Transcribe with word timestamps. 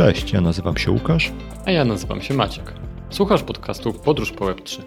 Cześć, 0.00 0.32
ja 0.32 0.40
nazywam 0.40 0.76
się 0.76 0.90
Łukasz. 0.90 1.32
A 1.66 1.70
ja 1.70 1.84
nazywam 1.84 2.22
się 2.22 2.34
Maciek. 2.34 2.74
Słuchasz 3.10 3.42
podcastu 3.42 3.92
Podróż 3.92 4.32
po 4.32 4.44
Web3. 4.44 4.82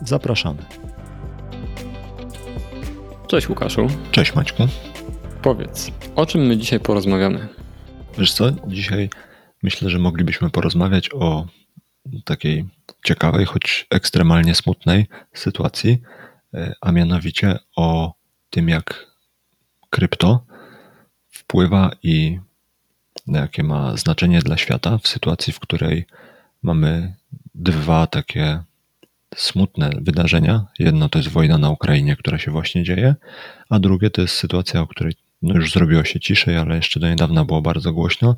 Zapraszamy. 0.00 0.62
Cześć 3.26 3.48
Łukaszu. 3.48 3.86
Cześć 4.10 4.34
Maćku. 4.34 4.62
Powiedz, 5.42 5.90
o 6.14 6.26
czym 6.26 6.40
my 6.46 6.56
dzisiaj 6.56 6.80
porozmawiamy? 6.80 7.48
Wiesz 8.18 8.32
co, 8.32 8.50
dzisiaj 8.66 9.10
myślę, 9.62 9.90
że 9.90 9.98
moglibyśmy 9.98 10.50
porozmawiać 10.50 11.10
o 11.14 11.46
takiej 12.24 12.64
ciekawej, 13.04 13.46
choć 13.46 13.86
ekstremalnie 13.90 14.54
smutnej 14.54 15.06
sytuacji, 15.34 15.98
e, 16.54 16.74
a 16.80 16.92
mianowicie 16.92 17.58
o 17.76 18.14
tym, 18.50 18.68
jak 18.68 19.06
krypto 19.90 20.44
wpływa 21.30 21.90
i 22.02 22.40
jakie 23.28 23.62
ma 23.62 23.96
znaczenie 23.96 24.40
dla 24.40 24.56
świata 24.56 24.98
w 24.98 25.08
sytuacji, 25.08 25.52
w 25.52 25.60
której 25.60 26.06
mamy 26.62 27.14
dwa 27.54 28.06
takie 28.06 28.62
smutne 29.36 29.90
wydarzenia. 30.00 30.66
Jedno 30.78 31.08
to 31.08 31.18
jest 31.18 31.30
wojna 31.30 31.58
na 31.58 31.70
Ukrainie, 31.70 32.16
która 32.16 32.38
się 32.38 32.50
właśnie 32.50 32.82
dzieje, 32.84 33.14
a 33.70 33.78
drugie 33.78 34.10
to 34.10 34.22
jest 34.22 34.34
sytuacja, 34.34 34.80
o 34.80 34.86
której 34.86 35.14
no 35.42 35.54
już 35.54 35.72
zrobiło 35.72 36.04
się 36.04 36.20
ciszej, 36.20 36.56
ale 36.56 36.76
jeszcze 36.76 37.00
do 37.00 37.08
niedawna 37.08 37.44
było 37.44 37.62
bardzo 37.62 37.92
głośno, 37.92 38.36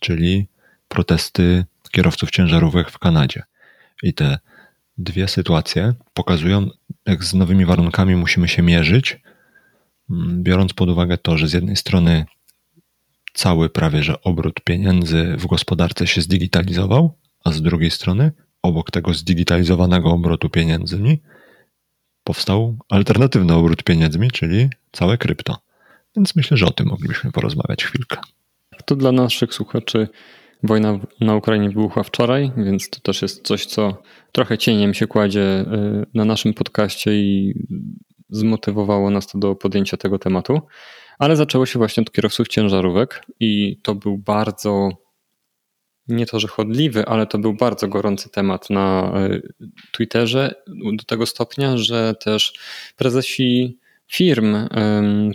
czyli 0.00 0.46
protesty 0.88 1.64
kierowców 1.90 2.30
ciężarówek 2.30 2.90
w 2.90 2.98
Kanadzie. 2.98 3.42
I 4.02 4.14
te 4.14 4.38
dwie 4.98 5.28
sytuacje 5.28 5.94
pokazują, 6.14 6.68
jak 7.06 7.24
z 7.24 7.34
nowymi 7.34 7.64
warunkami 7.64 8.16
musimy 8.16 8.48
się 8.48 8.62
mierzyć, 8.62 9.20
mm, 10.10 10.42
biorąc 10.42 10.72
pod 10.72 10.88
uwagę 10.88 11.18
to, 11.18 11.38
że 11.38 11.48
z 11.48 11.52
jednej 11.52 11.76
strony 11.76 12.24
cały 13.34 13.70
prawie 13.70 14.02
że 14.02 14.22
obrót 14.22 14.60
pieniędzy 14.60 15.36
w 15.38 15.46
gospodarce 15.46 16.06
się 16.06 16.20
zdigitalizował, 16.20 17.18
a 17.44 17.52
z 17.52 17.62
drugiej 17.62 17.90
strony 17.90 18.32
obok 18.62 18.90
tego 18.90 19.14
zdigitalizowanego 19.14 20.10
obrotu 20.10 20.50
pieniędzmi 20.50 21.22
powstał 22.24 22.76
alternatywny 22.88 23.54
obrót 23.54 23.82
pieniędzmi, 23.82 24.30
czyli 24.30 24.68
całe 24.92 25.18
krypto. 25.18 25.56
Więc 26.16 26.36
myślę, 26.36 26.56
że 26.56 26.66
o 26.66 26.70
tym 26.70 26.86
moglibyśmy 26.88 27.32
porozmawiać 27.32 27.84
chwilkę. 27.84 28.16
To 28.84 28.96
dla 28.96 29.12
naszych 29.12 29.54
słuchaczy 29.54 30.08
wojna 30.62 30.98
na 31.20 31.36
Ukrainie 31.36 31.68
wybuchła 31.68 32.02
wczoraj, 32.02 32.52
więc 32.56 32.90
to 32.90 33.00
też 33.00 33.22
jest 33.22 33.46
coś, 33.46 33.66
co 33.66 34.02
trochę 34.32 34.58
cieniem 34.58 34.94
się 34.94 35.06
kładzie 35.06 35.40
y, 35.40 36.06
na 36.14 36.24
naszym 36.24 36.54
podcaście 36.54 37.14
i 37.14 37.54
zmotywowało 38.30 39.10
nas 39.10 39.26
to 39.26 39.38
do 39.38 39.54
podjęcia 39.54 39.96
tego 39.96 40.18
tematu. 40.18 40.60
Ale 41.18 41.36
zaczęło 41.36 41.66
się 41.66 41.78
właśnie 41.78 42.00
od 42.00 42.12
kierowców 42.12 42.48
ciężarówek 42.48 43.22
i 43.40 43.80
to 43.82 43.94
był 43.94 44.18
bardzo, 44.18 44.88
nie 46.08 46.26
to, 46.26 46.40
że 46.40 46.48
chodliwy, 46.48 47.06
ale 47.06 47.26
to 47.26 47.38
był 47.38 47.54
bardzo 47.54 47.88
gorący 47.88 48.30
temat 48.30 48.70
na 48.70 49.12
e, 49.16 49.40
Twitterze 49.92 50.54
do 50.96 51.04
tego 51.04 51.26
stopnia, 51.26 51.76
że 51.76 52.14
też 52.20 52.52
prezesi 52.96 53.78
firm 54.06 54.56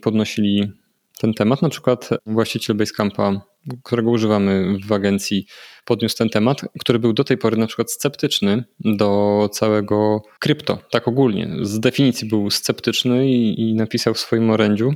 podnosili 0.01 0.71
ten 1.19 1.33
temat. 1.33 1.61
Na 1.61 1.69
przykład 1.69 2.09
właściciel 2.25 2.75
Basecampa, 2.75 3.41
którego 3.83 4.11
używamy 4.11 4.77
w 4.87 4.91
agencji, 4.91 5.45
podniósł 5.85 6.17
ten 6.17 6.29
temat, 6.29 6.61
który 6.79 6.99
był 6.99 7.13
do 7.13 7.23
tej 7.23 7.37
pory 7.37 7.57
na 7.57 7.67
przykład 7.67 7.91
sceptyczny 7.91 8.63
do 8.79 9.49
całego 9.53 10.21
krypto, 10.39 10.79
tak 10.91 11.07
ogólnie. 11.07 11.49
Z 11.61 11.79
definicji 11.79 12.27
był 12.27 12.49
sceptyczny 12.49 13.29
i, 13.29 13.61
i 13.61 13.73
napisał 13.73 14.13
w 14.13 14.19
swoim 14.19 14.49
orędziu, 14.49 14.93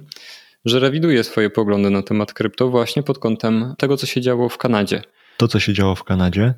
że 0.66 0.80
rewiduje 0.80 1.23
swoje 1.23 1.50
poglądy 1.50 1.89
na 1.89 2.03
temat 2.03 2.33
krypto 2.33 2.69
właśnie 2.69 3.03
pod 3.03 3.19
kątem 3.19 3.75
tego, 3.78 3.97
co 3.97 4.06
się 4.06 4.22
działo 4.22 4.50
w 4.50 4.58
Kanadzie. 4.58 5.02
To, 5.38 5.47
co 5.47 5.59
się 5.59 5.73
działo 5.73 5.95
w 5.95 6.03
Kanadzie, 6.03 6.53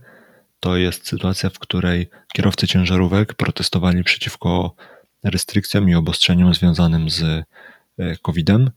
to 0.60 0.78
jest 0.78 1.08
sytuacja, 1.08 1.50
w 1.50 1.60
której 1.60 2.10
kierowcy 2.34 2.68
ciężarówek 2.68 3.34
protestowali 3.34 4.04
przeciwko 4.04 4.76
restrykcjom 5.24 5.90
i 5.90 5.96
obostrzeniom 5.96 6.54
związanym 6.54 7.10
z 7.10 7.24
e, 7.24 7.44
COVID-em. 8.22 8.72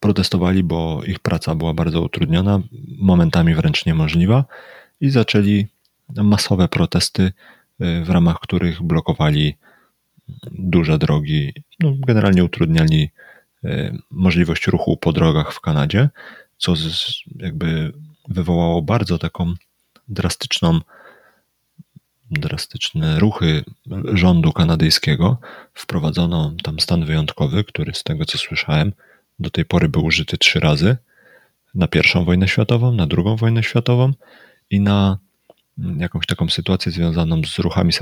Protestowali, 0.00 0.62
bo 0.62 1.02
ich 1.06 1.18
praca 1.18 1.54
była 1.54 1.74
bardzo 1.74 2.02
utrudniona, 2.02 2.60
momentami 2.98 3.54
wręcz 3.54 3.86
niemożliwa, 3.86 4.44
i 5.00 5.10
zaczęli 5.10 5.66
masowe 6.16 6.68
protesty, 6.68 7.32
e, 7.80 8.04
w 8.04 8.10
ramach 8.10 8.40
których 8.40 8.82
blokowali 8.82 9.56
duże 10.52 10.98
drogi, 10.98 11.52
no, 11.80 11.92
generalnie 12.06 12.44
utrudniali 12.44 13.10
możliwość 14.10 14.66
ruchu 14.66 14.96
po 14.96 15.12
drogach 15.12 15.52
w 15.52 15.60
Kanadzie, 15.60 16.08
co 16.58 16.76
z, 16.76 17.22
jakby 17.36 17.92
wywołało 18.28 18.82
bardzo 18.82 19.18
taką 19.18 19.54
drastyczną, 20.08 20.80
drastyczne 22.30 23.18
ruchy 23.18 23.64
rządu 24.12 24.52
kanadyjskiego. 24.52 25.38
Wprowadzono 25.74 26.52
tam 26.62 26.80
stan 26.80 27.04
wyjątkowy, 27.04 27.64
który 27.64 27.94
z 27.94 28.02
tego 28.02 28.24
co 28.24 28.38
słyszałem, 28.38 28.92
do 29.38 29.50
tej 29.50 29.64
pory 29.64 29.88
był 29.88 30.04
użyty 30.04 30.38
trzy 30.38 30.60
razy. 30.60 30.96
Na 31.74 31.88
pierwszą 31.88 32.24
wojnę 32.24 32.48
światową, 32.48 32.92
na 32.92 33.06
drugą 33.06 33.36
wojnę 33.36 33.62
światową 33.62 34.12
i 34.70 34.80
na 34.80 35.18
jakąś 35.98 36.26
taką 36.26 36.48
sytuację 36.48 36.92
związaną 36.92 37.42
z 37.44 37.58
ruchami 37.58 37.92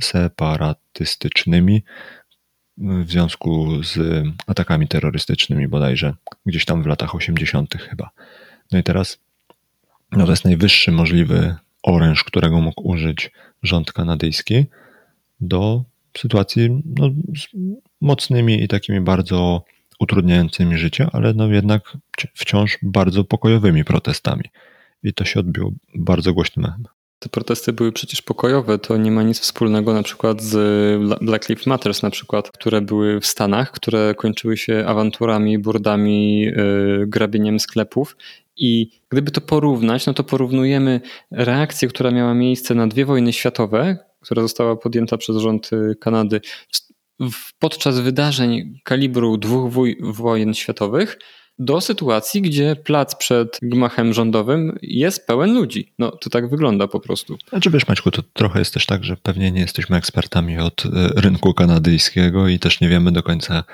separatystycznymi, 0.00 1.82
w 2.78 3.10
związku 3.10 3.82
z 3.82 4.24
atakami 4.46 4.88
terrorystycznymi 4.88 5.68
bodajże, 5.68 6.14
gdzieś 6.46 6.64
tam 6.64 6.82
w 6.82 6.86
latach 6.86 7.14
80. 7.14 7.74
chyba. 7.74 8.10
No 8.72 8.78
i 8.78 8.82
teraz 8.82 9.18
no 10.12 10.24
to 10.24 10.30
jest 10.30 10.44
najwyższy 10.44 10.92
możliwy 10.92 11.54
oręż, 11.82 12.24
którego 12.24 12.60
mógł 12.60 12.88
użyć 12.88 13.30
rząd 13.62 13.92
kanadyjski 13.92 14.64
do 15.40 15.84
sytuacji 16.18 16.82
no, 16.98 17.10
z 17.36 17.46
mocnymi 18.00 18.62
i 18.62 18.68
takimi 18.68 19.00
bardzo 19.00 19.64
utrudniającymi 20.00 20.78
życie, 20.78 21.08
ale 21.12 21.34
no 21.34 21.48
jednak 21.48 21.96
wciąż 22.34 22.78
bardzo 22.82 23.24
pokojowymi 23.24 23.84
protestami. 23.84 24.44
I 25.02 25.14
to 25.14 25.24
się 25.24 25.40
odbiło 25.40 25.72
bardzo 25.94 26.34
głośnym 26.34 26.66
echem. 26.66 26.84
Te 27.18 27.28
protesty 27.28 27.72
były 27.72 27.92
przecież 27.92 28.22
pokojowe, 28.22 28.78
to 28.78 28.96
nie 28.96 29.10
ma 29.10 29.22
nic 29.22 29.40
wspólnego 29.40 29.94
na 29.94 30.02
przykład 30.02 30.42
z 30.42 30.54
Black 31.24 31.48
Lives 31.48 31.66
Matters 31.66 32.02
na 32.02 32.10
przykład, 32.10 32.50
które 32.50 32.80
były 32.80 33.20
w 33.20 33.26
Stanach, 33.26 33.70
które 33.70 34.14
kończyły 34.14 34.56
się 34.56 34.84
awanturami, 34.86 35.58
burdami, 35.58 36.40
yy, 36.40 37.04
grabieniem 37.06 37.60
sklepów. 37.60 38.16
I 38.56 38.90
gdyby 39.08 39.30
to 39.30 39.40
porównać, 39.40 40.06
no 40.06 40.14
to 40.14 40.24
porównujemy 40.24 41.00
reakcję, 41.30 41.88
która 41.88 42.10
miała 42.10 42.34
miejsce 42.34 42.74
na 42.74 42.86
dwie 42.86 43.04
wojny 43.04 43.32
światowe, 43.32 43.98
która 44.20 44.42
została 44.42 44.76
podjęta 44.76 45.16
przez 45.16 45.36
rząd 45.36 45.70
y, 45.72 45.96
Kanady 46.00 46.40
podczas 47.58 48.00
wydarzeń 48.00 48.80
kalibru 48.84 49.36
dwóch 49.36 49.72
wojen 50.00 50.54
światowych, 50.54 51.18
do 51.58 51.80
sytuacji, 51.80 52.42
gdzie 52.42 52.76
plac 52.76 53.16
przed 53.16 53.58
gmachem 53.62 54.12
rządowym 54.12 54.78
jest 54.82 55.26
pełen 55.26 55.54
ludzi. 55.54 55.92
No 55.98 56.10
to 56.10 56.30
tak 56.30 56.50
wygląda 56.50 56.88
po 56.88 57.00
prostu. 57.00 57.38
Znaczy 57.48 57.70
wiesz 57.70 57.88
Maćku, 57.88 58.10
to 58.10 58.22
trochę 58.32 58.58
jest 58.58 58.74
też 58.74 58.86
tak, 58.86 59.04
że 59.04 59.16
pewnie 59.16 59.52
nie 59.52 59.60
jesteśmy 59.60 59.96
ekspertami 59.96 60.58
od 60.58 60.86
e, 60.86 60.88
rynku 61.16 61.54
kanadyjskiego 61.54 62.48
i 62.48 62.58
też 62.58 62.80
nie 62.80 62.88
wiemy 62.88 63.12
do 63.12 63.22
końca 63.22 63.64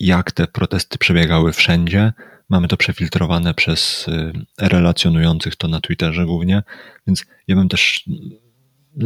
jak 0.00 0.32
te 0.32 0.46
protesty 0.46 0.98
przebiegały 0.98 1.52
wszędzie. 1.52 2.12
Mamy 2.48 2.68
to 2.68 2.76
przefiltrowane 2.76 3.54
przez 3.54 4.06
e, 4.08 4.32
relacjonujących 4.68 5.56
to 5.56 5.68
na 5.68 5.80
Twitterze 5.80 6.26
głównie, 6.26 6.62
więc 7.06 7.26
ja 7.48 7.56
bym 7.56 7.68
też 7.68 8.04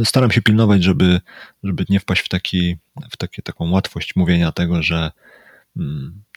staram 0.03 0.31
się 0.31 0.41
pilnować, 0.41 0.83
żeby, 0.83 1.21
żeby 1.63 1.85
nie 1.89 1.99
wpaść 1.99 2.21
w, 2.21 2.29
taki, 2.29 2.77
w 3.11 3.17
takie, 3.17 3.41
taką 3.41 3.71
łatwość 3.71 4.15
mówienia 4.15 4.51
tego, 4.51 4.83
że 4.83 5.11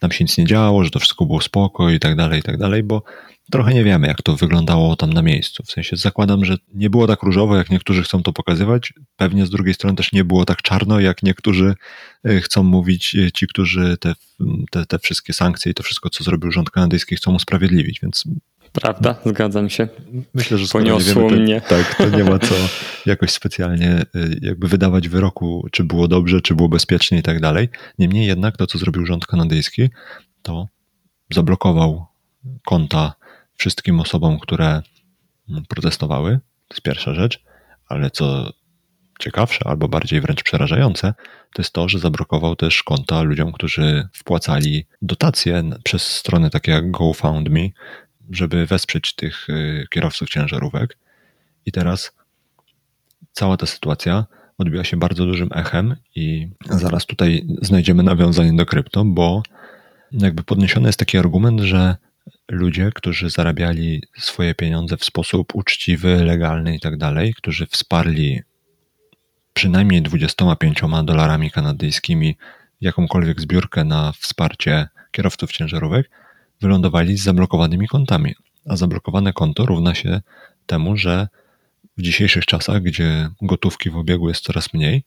tam 0.00 0.12
się 0.12 0.24
nic 0.24 0.38
nie 0.38 0.44
działo, 0.44 0.84
że 0.84 0.90
to 0.90 0.98
wszystko 0.98 1.26
było 1.26 1.40
spoko 1.40 1.90
i 1.90 1.98
tak 1.98 2.16
dalej, 2.16 2.40
i 2.40 2.42
tak 2.42 2.58
dalej, 2.58 2.82
bo 2.82 3.02
trochę 3.50 3.74
nie 3.74 3.84
wiemy, 3.84 4.06
jak 4.06 4.22
to 4.22 4.36
wyglądało 4.36 4.96
tam 4.96 5.12
na 5.12 5.22
miejscu. 5.22 5.62
W 5.62 5.70
sensie 5.70 5.96
zakładam, 5.96 6.44
że 6.44 6.56
nie 6.74 6.90
było 6.90 7.06
tak 7.06 7.22
różowo, 7.22 7.56
jak 7.56 7.70
niektórzy 7.70 8.02
chcą 8.02 8.22
to 8.22 8.32
pokazywać. 8.32 8.92
Pewnie 9.16 9.46
z 9.46 9.50
drugiej 9.50 9.74
strony 9.74 9.96
też 9.96 10.12
nie 10.12 10.24
było 10.24 10.44
tak 10.44 10.62
czarno, 10.62 11.00
jak 11.00 11.22
niektórzy 11.22 11.74
e, 12.24 12.40
chcą 12.40 12.62
mówić, 12.62 13.14
e, 13.14 13.32
ci, 13.32 13.46
którzy 13.46 13.96
te, 13.96 14.14
te, 14.70 14.86
te 14.86 14.98
wszystkie 14.98 15.32
sankcje 15.32 15.72
i 15.72 15.74
to 15.74 15.82
wszystko, 15.82 16.10
co 16.10 16.24
zrobił 16.24 16.52
rząd 16.52 16.70
kanadyjski, 16.70 17.16
chcą 17.16 17.34
usprawiedliwić, 17.34 18.00
więc 18.00 18.24
Prawda, 18.72 19.14
zgadzam 19.24 19.70
się. 19.70 19.88
Myślę, 20.34 20.58
że 20.58 20.66
Poniosło 20.72 21.30
wiemy, 21.30 21.42
mnie. 21.42 21.60
To, 21.60 21.68
tak, 21.76 21.94
to 21.94 22.08
nie 22.08 22.24
ma 22.24 22.38
co 22.38 22.54
jakoś 23.06 23.30
specjalnie 23.30 24.02
y, 24.16 24.38
jakby 24.42 24.68
wydawać 24.68 25.08
wyroku, 25.08 25.66
czy 25.72 25.84
było 25.84 26.08
dobrze, 26.08 26.40
czy 26.40 26.54
było 26.54 26.68
bezpiecznie 26.68 27.18
i 27.18 27.22
tak 27.22 27.40
dalej. 27.40 27.68
Niemniej 27.98 28.26
jednak 28.26 28.56
to, 28.56 28.66
co 28.66 28.78
zrobił 28.78 29.06
rząd 29.06 29.26
kanadyjski, 29.26 29.90
to 30.42 30.68
zablokował 31.30 32.06
konta 32.66 33.14
wszystkim 33.56 34.00
osobom, 34.00 34.38
które 34.38 34.82
mm, 35.50 35.64
protestowały. 35.68 36.40
To 36.68 36.74
jest 36.74 36.82
pierwsza 36.82 37.14
rzecz, 37.14 37.42
ale 37.88 38.10
co 38.10 38.52
ciekawsze, 39.18 39.66
albo 39.66 39.88
bardziej 39.88 40.20
wręcz 40.20 40.42
przerażające, 40.42 41.14
to 41.54 41.62
jest 41.62 41.72
to, 41.72 41.88
że 41.88 41.98
zablokował 41.98 42.56
też 42.56 42.82
konta 42.82 43.22
ludziom, 43.22 43.52
którzy 43.52 44.08
wpłacali 44.12 44.86
dotacje 45.02 45.64
przez 45.84 46.02
strony 46.02 46.50
takie 46.50 46.72
jak 46.72 46.90
GoFundMe, 46.90 47.68
żeby 48.30 48.66
wesprzeć 48.66 49.14
tych 49.14 49.48
y, 49.48 49.86
kierowców 49.90 50.28
ciężarówek. 50.28 50.96
I 51.66 51.72
teraz 51.72 52.12
cała 53.32 53.56
ta 53.56 53.66
sytuacja 53.66 54.26
odbiła 54.58 54.84
się 54.84 54.96
bardzo 54.96 55.26
dużym 55.26 55.48
echem 55.54 55.96
i 56.14 56.48
zaraz 56.70 57.06
tutaj 57.06 57.46
znajdziemy 57.62 58.02
nawiązanie 58.02 58.56
do 58.56 58.66
krypto, 58.66 59.04
bo 59.04 59.42
jakby 60.12 60.44
podniesiony 60.44 60.88
jest 60.88 60.98
taki 60.98 61.18
argument, 61.18 61.60
że 61.60 61.96
ludzie, 62.48 62.90
którzy 62.94 63.30
zarabiali 63.30 64.02
swoje 64.18 64.54
pieniądze 64.54 64.96
w 64.96 65.04
sposób 65.04 65.54
uczciwy, 65.54 66.24
legalny 66.24 66.76
i 66.76 66.80
tak 66.80 66.96
dalej, 66.96 67.34
którzy 67.34 67.66
wsparli 67.66 68.40
przynajmniej 69.52 70.02
25 70.02 70.80
dolarami 71.04 71.50
kanadyjskimi 71.50 72.36
jakąkolwiek 72.80 73.40
zbiórkę 73.40 73.84
na 73.84 74.12
wsparcie 74.12 74.88
kierowców 75.10 75.52
ciężarówek, 75.52 76.10
wylądowali 76.60 77.16
z 77.16 77.22
zablokowanymi 77.22 77.88
kontami. 77.88 78.34
A 78.68 78.76
zablokowane 78.76 79.32
konto 79.32 79.66
równa 79.66 79.94
się 79.94 80.20
temu, 80.66 80.96
że 80.96 81.28
w 81.96 82.02
dzisiejszych 82.02 82.46
czasach, 82.46 82.82
gdzie 82.82 83.30
gotówki 83.42 83.90
w 83.90 83.96
obiegu 83.96 84.28
jest 84.28 84.44
coraz 84.44 84.74
mniej, 84.74 85.02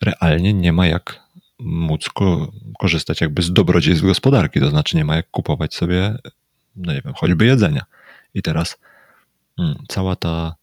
realnie 0.00 0.54
nie 0.54 0.72
ma 0.72 0.86
jak 0.86 1.22
móc 1.58 2.08
ko 2.08 2.52
korzystać 2.78 3.20
jakby 3.20 3.42
z 3.42 3.52
dobrodziejstw 3.52 4.04
gospodarki, 4.04 4.60
to 4.60 4.70
znaczy 4.70 4.96
nie 4.96 5.04
ma 5.04 5.16
jak 5.16 5.30
kupować 5.30 5.74
sobie, 5.74 6.18
no 6.76 6.92
nie 6.92 7.02
wiem, 7.04 7.14
choćby 7.14 7.46
jedzenia. 7.46 7.84
I 8.34 8.42
teraz 8.42 8.78
hmm, 9.56 9.78
cała 9.88 10.16
ta, 10.16 10.54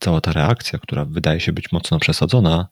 cała 0.00 0.20
ta 0.20 0.32
reakcja, 0.32 0.78
która 0.78 1.04
wydaje 1.04 1.40
się 1.40 1.52
być 1.52 1.72
mocno 1.72 1.98
przesadzona, 1.98 2.68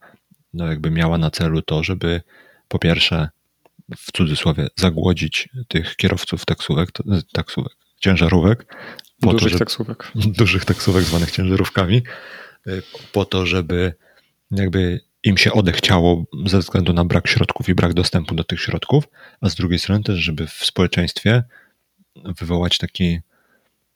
no 0.54 0.66
jakby 0.66 0.90
miała 0.90 1.18
na 1.18 1.30
celu 1.30 1.62
to, 1.62 1.84
żeby 1.84 2.22
po 2.68 2.78
pierwsze 2.78 3.28
w 3.96 4.12
cudzysłowie 4.12 4.68
zagłodzić 4.76 5.48
tych 5.68 5.96
kierowców 5.96 6.44
taksówek, 6.44 6.88
taksówek 7.32 7.72
ciężarówek. 8.00 8.74
dużych 9.20 9.40
to, 9.40 9.48
żeby, 9.48 9.58
taksówek. 9.58 10.12
Dużych 10.38 10.64
taksówek 10.64 11.04
zwanych 11.04 11.30
ciężarówkami, 11.30 12.02
y, 12.66 12.82
po 13.12 13.24
to, 13.24 13.46
żeby 13.46 13.94
jakby 14.50 15.00
im 15.22 15.38
się 15.38 15.52
odechciało 15.52 16.24
ze 16.46 16.58
względu 16.58 16.92
na 16.92 17.04
brak 17.04 17.28
środków 17.28 17.68
i 17.68 17.74
brak 17.74 17.94
dostępu 17.94 18.34
do 18.34 18.44
tych 18.44 18.60
środków, 18.60 19.04
a 19.40 19.48
z 19.48 19.54
drugiej 19.54 19.78
strony 19.78 20.04
też, 20.04 20.18
żeby 20.18 20.46
w 20.46 20.52
społeczeństwie 20.64 21.42
wywołać 22.24 22.78
taki, 22.78 23.20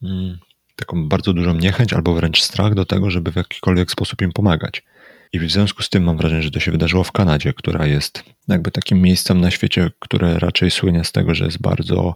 mm, 0.03 0.39
taką 0.77 1.09
bardzo 1.09 1.33
dużą 1.33 1.55
niechęć 1.55 1.93
albo 1.93 2.15
wręcz 2.15 2.43
strach 2.43 2.75
do 2.75 2.85
tego, 2.85 3.11
żeby 3.11 3.33
w 3.33 3.37
jakikolwiek 3.37 3.91
sposób 3.91 4.23
im 4.23 4.33
pomagać. 4.33 4.83
I 5.33 5.39
w 5.39 5.51
związku 5.51 5.83
z 5.83 5.91
tym 5.91 6.05
mam 6.05 6.17
wrażenie, 6.17 6.43
że 6.43 6.51
to 6.51 6.61
się 6.61 6.71
wydarzyło 6.71 7.05
w 7.05 7.13
Kanadzie, 7.13 7.53
która 7.53 7.87
jest 7.87 8.25
jakby 8.49 8.71
takim 8.71 9.03
miejscem 9.03 9.41
na 9.41 9.51
świecie, 9.51 9.91
które 9.99 10.39
raczej 10.39 10.71
słynie 10.71 11.05
z 11.05 11.13
tego, 11.13 11.35
że 11.35 11.45
jest 11.45 11.61
bardzo 11.61 12.15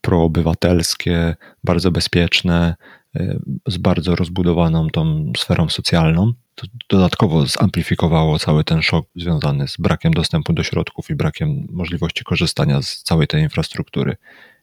proobywatelskie, 0.00 1.36
bardzo 1.64 1.90
bezpieczne, 1.90 2.74
y, 3.16 3.40
z 3.66 3.76
bardzo 3.76 4.16
rozbudowaną 4.16 4.90
tą 4.90 5.32
sferą 5.36 5.68
socjalną. 5.68 6.32
To 6.54 6.66
dodatkowo 6.88 7.46
zamplifikowało 7.46 8.38
cały 8.38 8.64
ten 8.64 8.82
szok 8.82 9.06
związany 9.16 9.68
z 9.68 9.76
brakiem 9.76 10.12
dostępu 10.12 10.52
do 10.52 10.62
środków 10.62 11.10
i 11.10 11.14
brakiem 11.14 11.66
możliwości 11.70 12.24
korzystania 12.24 12.82
z 12.82 13.02
całej 13.02 13.26
tej 13.26 13.42
infrastruktury. 13.42 14.16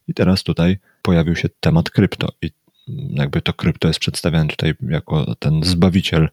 I 0.07 0.13
teraz 0.13 0.43
tutaj 0.43 0.77
pojawił 1.01 1.35
się 1.35 1.49
temat 1.59 1.89
krypto 1.89 2.29
i 2.41 2.51
jakby 3.09 3.41
to 3.41 3.53
krypto 3.53 3.87
jest 3.87 3.99
przedstawiane 3.99 4.49
tutaj 4.49 4.73
jako 4.89 5.35
ten 5.35 5.63
zbawiciel 5.63 6.29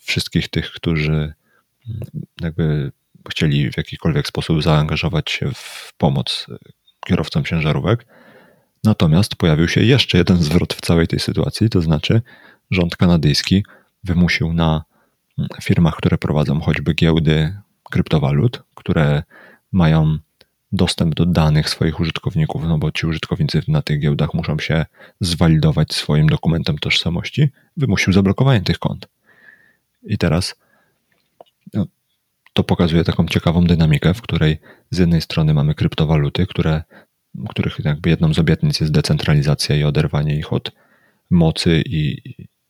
wszystkich 0.00 0.48
tych, 0.48 0.70
którzy 0.70 1.12
mm, 1.12 2.00
jakby 2.40 2.92
chcieli 3.30 3.72
w 3.72 3.76
jakikolwiek 3.76 4.26
sposób 4.26 4.62
zaangażować 4.62 5.30
się 5.30 5.50
w 5.54 5.92
pomoc 5.98 6.46
kierowcom 7.06 7.44
ciężarówek. 7.44 8.06
Natomiast 8.84 9.36
pojawił 9.36 9.68
się 9.68 9.80
jeszcze 9.80 10.18
jeden 10.18 10.36
zwrot 10.36 10.74
w 10.74 10.80
całej 10.80 11.06
tej 11.06 11.20
sytuacji, 11.20 11.70
to 11.70 11.82
znaczy 11.82 12.22
rząd 12.70 12.96
kanadyjski 12.96 13.64
wymusił 14.04 14.52
na 14.52 14.84
firmach, 15.62 15.96
które 15.96 16.18
prowadzą 16.18 16.60
choćby 16.60 16.94
giełdy 16.94 17.56
kryptowalut, 17.90 18.62
które 18.74 19.22
mają 19.72 20.18
dostęp 20.72 21.14
do 21.14 21.26
danych 21.26 21.70
swoich 21.70 22.00
użytkowników, 22.00 22.62
no 22.64 22.78
bo 22.78 22.92
ci 22.92 23.06
użytkownicy 23.06 23.62
na 23.68 23.82
tych 23.82 24.00
giełdach 24.00 24.34
muszą 24.34 24.58
się 24.58 24.86
zwalidować 25.20 25.94
swoim 25.94 26.26
dokumentem 26.26 26.78
tożsamości, 26.78 27.48
wymusił 27.76 28.12
zablokowanie 28.12 28.60
tych 28.60 28.78
kont. 28.78 29.08
I 30.06 30.18
teraz 30.18 30.54
no, 31.74 31.86
to 32.52 32.64
pokazuje 32.64 33.04
taką 33.04 33.26
ciekawą 33.26 33.64
dynamikę, 33.64 34.14
w 34.14 34.22
której 34.22 34.58
z 34.90 34.98
jednej 34.98 35.20
strony 35.20 35.54
mamy 35.54 35.74
kryptowaluty, 35.74 36.46
które, 36.46 36.82
których 37.48 37.78
jakby 37.84 38.10
jedną 38.10 38.34
z 38.34 38.38
obietnic 38.38 38.80
jest 38.80 38.92
decentralizacja 38.92 39.76
i 39.76 39.84
oderwanie 39.84 40.36
ich 40.36 40.52
od 40.52 40.72
mocy 41.30 41.82
i, 41.86 42.20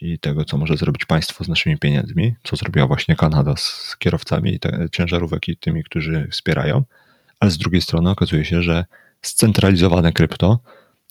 i 0.00 0.18
tego, 0.18 0.44
co 0.44 0.58
może 0.58 0.76
zrobić 0.76 1.04
państwo 1.04 1.44
z 1.44 1.48
naszymi 1.48 1.78
pieniędzmi, 1.78 2.34
co 2.42 2.56
zrobiła 2.56 2.86
właśnie 2.86 3.16
Kanada 3.16 3.56
z 3.56 3.96
kierowcami 3.98 4.60
te, 4.60 4.86
ciężarówek 4.92 5.48
i 5.48 5.56
tymi, 5.56 5.84
którzy 5.84 6.28
wspierają. 6.30 6.84
Ale 7.40 7.50
z 7.50 7.58
drugiej 7.58 7.80
strony 7.80 8.10
okazuje 8.10 8.44
się, 8.44 8.62
że 8.62 8.84
scentralizowane 9.22 10.12
krypto 10.12 10.60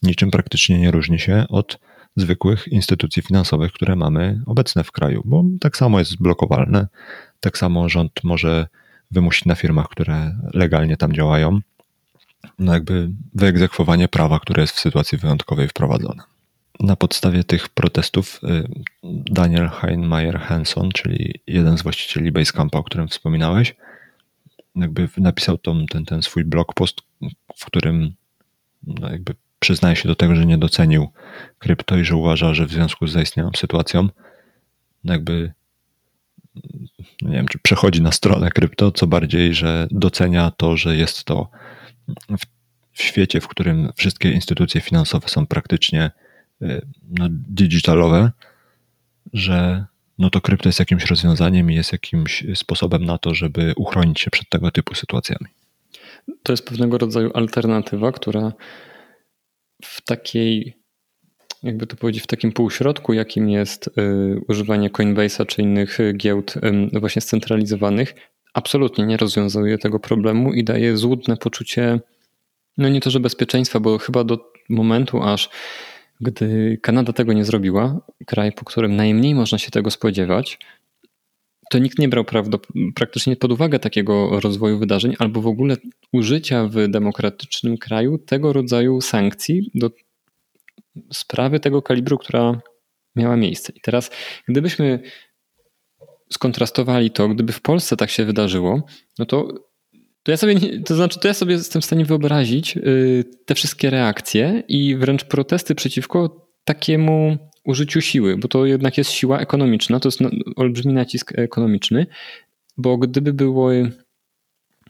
niczym 0.04 0.32
praktycznie 0.32 0.80
nie 0.80 0.92
różni 0.92 1.20
się 1.20 1.46
od 1.50 1.80
zwykłych 2.16 2.68
instytucji 2.68 3.22
finansowych, 3.22 3.72
które 3.72 3.96
mamy 3.96 4.42
obecne 4.46 4.84
w 4.84 4.92
kraju, 4.92 5.22
bo 5.26 5.44
tak 5.60 5.78
samo 5.78 6.00
jest 6.00 6.22
blokowalne, 6.22 6.88
tak 7.40 7.58
samo 7.58 7.90
rząd 7.90 8.12
może 8.24 8.68
wymusić 9.12 9.46
na 9.46 9.56
firmach, 9.56 9.88
które 9.90 10.36
legalnie 10.54 10.98
tam 10.98 11.14
działają, 11.14 11.60
no 12.60 12.74
jakby 12.74 13.10
wyegzekwowanie 13.34 14.08
prawa, 14.08 14.40
które 14.40 14.62
jest 14.62 14.76
w 14.76 14.80
sytuacji 14.80 15.18
wyjątkowej 15.18 15.68
wprowadzone. 15.68 16.24
Na 16.80 16.96
podstawie 16.96 17.44
tych 17.44 17.70
protestów 17.70 18.40
y, 18.44 18.68
Daniel 19.26 19.70
Heinmeier 19.70 20.40
Hanson, 20.40 20.92
czyli 20.92 21.42
jeden 21.48 21.78
z 21.78 21.82
właścicieli 21.82 22.32
Basecampa, 22.32 22.80
o 22.80 22.84
którym 22.84 23.08
wspominałeś, 23.08 23.76
jakby 24.76 25.10
napisał 25.18 25.58
tą, 25.58 25.86
ten, 25.86 26.06
ten 26.06 26.22
swój 26.22 26.46
blog 26.46 26.74
post, 26.74 27.02
w 27.58 27.66
którym 27.66 28.14
no 28.84 29.10
jakby 29.10 29.36
przyznaje 29.64 29.96
się 29.96 30.08
do 30.08 30.16
tego, 30.16 30.36
że 30.36 30.46
nie 30.46 30.58
docenił 30.58 31.08
krypto 31.60 31.98
i 31.98 32.06
że 32.06 32.16
uważa, 32.16 32.54
że 32.54 32.66
w 32.66 32.72
związku 32.72 33.08
z 33.08 33.12
zaistniałą 33.12 33.52
sytuacją 33.58 34.10
no 35.04 35.14
jakby 35.14 35.54
no 37.22 37.30
nie 37.30 37.36
wiem, 37.36 37.48
czy 37.48 37.60
przechodzi 37.60 38.02
na 38.02 38.12
stronę 38.12 38.50
krypto, 38.50 38.92
co 38.92 39.08
bardziej, 39.08 39.54
że 39.54 39.88
docenia 39.92 40.52
to, 40.52 40.78
że 40.78 40.96
jest 40.96 41.24
to 41.24 41.50
w, 42.30 42.46
w 42.92 43.04
świecie, 43.04 43.42
w 43.42 43.48
którym 43.48 43.92
wszystkie 43.96 44.32
instytucje 44.32 44.82
finansowe 44.82 45.30
są 45.30 45.48
praktycznie 45.48 46.12
y, 46.62 46.86
no, 47.10 47.28
digitalowe, 47.30 48.32
że 49.34 49.86
no 50.20 50.30
to 50.30 50.42
krypto 50.42 50.70
jest 50.70 50.80
jakimś 50.80 51.06
rozwiązaniem 51.06 51.72
i 51.72 51.76
jest 51.76 51.92
jakimś 51.92 52.44
sposobem 52.56 53.06
na 53.06 53.18
to, 53.18 53.34
żeby 53.34 53.74
uchronić 53.76 54.20
się 54.20 54.32
przed 54.32 54.50
tego 54.50 54.72
typu 54.72 54.96
sytuacjami. 54.96 55.48
To 56.44 56.54
jest 56.54 56.66
pewnego 56.66 56.98
rodzaju 56.98 57.32
alternatywa, 57.34 58.12
która 58.12 58.52
w 59.84 60.02
takiej, 60.02 60.78
jakby 61.64 61.88
to 61.88 61.96
powiedzieć, 61.96 62.24
w 62.24 62.28
takim 62.28 62.52
półśrodku, 62.52 63.14
jakim 63.14 63.50
jest 63.50 63.88
y, 63.88 63.92
używanie 64.48 64.90
Coinbase'a 64.90 65.46
czy 65.46 65.62
innych 65.62 65.98
giełd 66.18 66.56
y, 66.94 67.00
właśnie 67.00 67.22
scentralizowanych, 67.22 68.16
absolutnie 68.54 69.06
nie 69.06 69.18
rozwiązuje 69.18 69.78
tego 69.78 70.00
problemu 70.00 70.54
i 70.54 70.64
daje 70.64 70.98
złudne 70.98 71.38
poczucie, 71.38 72.00
no 72.78 72.90
nie 72.90 73.02
to, 73.02 73.10
że 73.10 73.20
bezpieczeństwa, 73.20 73.80
bo 73.80 73.98
chyba 73.98 74.24
do 74.24 74.52
momentu, 74.70 75.24
aż 75.24 75.50
gdy 76.22 76.78
Kanada 76.82 77.14
tego 77.14 77.34
nie 77.34 77.46
zrobiła, 77.46 78.00
kraj, 78.26 78.52
po 78.52 78.66
którym 78.66 78.96
najmniej 78.96 79.36
można 79.36 79.58
się 79.58 79.72
tego 79.72 79.92
spodziewać, 79.92 80.60
to 81.74 81.80
nikt 81.80 82.00
nie 82.00 82.10
brał 82.10 82.26
praktycznie 82.96 83.36
pod 83.36 83.52
uwagę 83.52 83.80
takiego 83.80 84.40
rozwoju 84.40 84.80
wydarzeń 84.80 85.16
albo 85.20 85.42
w 85.42 85.48
ogóle 85.48 85.78
użycia 86.12 86.68
w 86.68 86.88
demokratycznym 86.88 87.78
kraju 87.78 88.18
tego 88.18 88.54
rodzaju 88.54 89.02
sankcji 89.02 89.72
do 89.76 89.92
sprawy 91.14 91.60
tego 91.60 91.82
kalibru, 91.82 92.18
która 92.18 92.62
miała 93.16 93.38
miejsce. 93.38 93.74
I 93.76 93.82
teraz, 93.82 94.12
gdybyśmy 94.48 95.00
skontrastowali 96.34 97.12
to, 97.12 97.30
gdyby 97.30 97.54
w 97.54 97.62
Polsce 97.62 97.98
tak 97.98 98.10
się 98.10 98.26
wydarzyło, 98.26 98.84
no 99.20 99.26
to 99.26 99.48
to 100.24 100.32
ja 100.32 100.38
sobie, 100.38 100.80
to 100.86 100.96
znaczy, 100.96 101.20
to 101.20 101.28
ja 101.28 101.34
sobie 101.34 101.54
jestem 101.54 101.82
w 101.82 101.86
stanie 101.86 102.06
wyobrazić 102.06 102.78
y, 102.78 103.24
te 103.46 103.56
wszystkie 103.56 103.90
reakcje 103.90 104.64
i 104.68 104.96
wręcz 104.96 105.24
protesty 105.24 105.76
przeciwko 105.76 106.48
takiemu 106.64 107.38
użyciu 107.64 108.02
siły, 108.02 108.38
bo 108.38 108.48
to 108.48 108.66
jednak 108.66 108.98
jest 108.98 109.12
siła 109.12 109.40
ekonomiczna, 109.40 110.00
to 110.00 110.08
jest 110.08 110.20
olbrzymi 110.56 110.94
nacisk 110.94 111.40
ekonomiczny, 111.40 112.08
bo 112.78 112.98
gdyby 112.98 113.34
były 113.34 113.92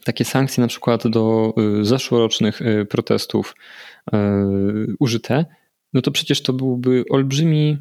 takie 0.04 0.26
sankcje 0.26 0.62
na 0.62 0.68
przykład 0.68 1.08
do 1.08 1.54
y, 1.82 1.86
zeszłorocznych 1.86 2.62
y, 2.62 2.86
protestów 2.86 3.56
użyte, 5.00 5.46
no 5.94 6.02
to 6.02 6.12
przecież 6.12 6.42
to 6.42 6.54
byłby 6.54 7.04
olbrzymi, 7.10 7.78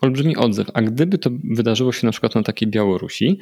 olbrzymi 0.00 0.36
odzew. 0.36 0.70
A 0.74 0.82
gdyby 0.82 1.18
to 1.18 1.30
wydarzyło 1.44 1.92
się 1.92 2.06
na 2.06 2.12
przykład 2.12 2.34
na 2.34 2.42
takiej 2.42 2.68
Białorusi, 2.68 3.38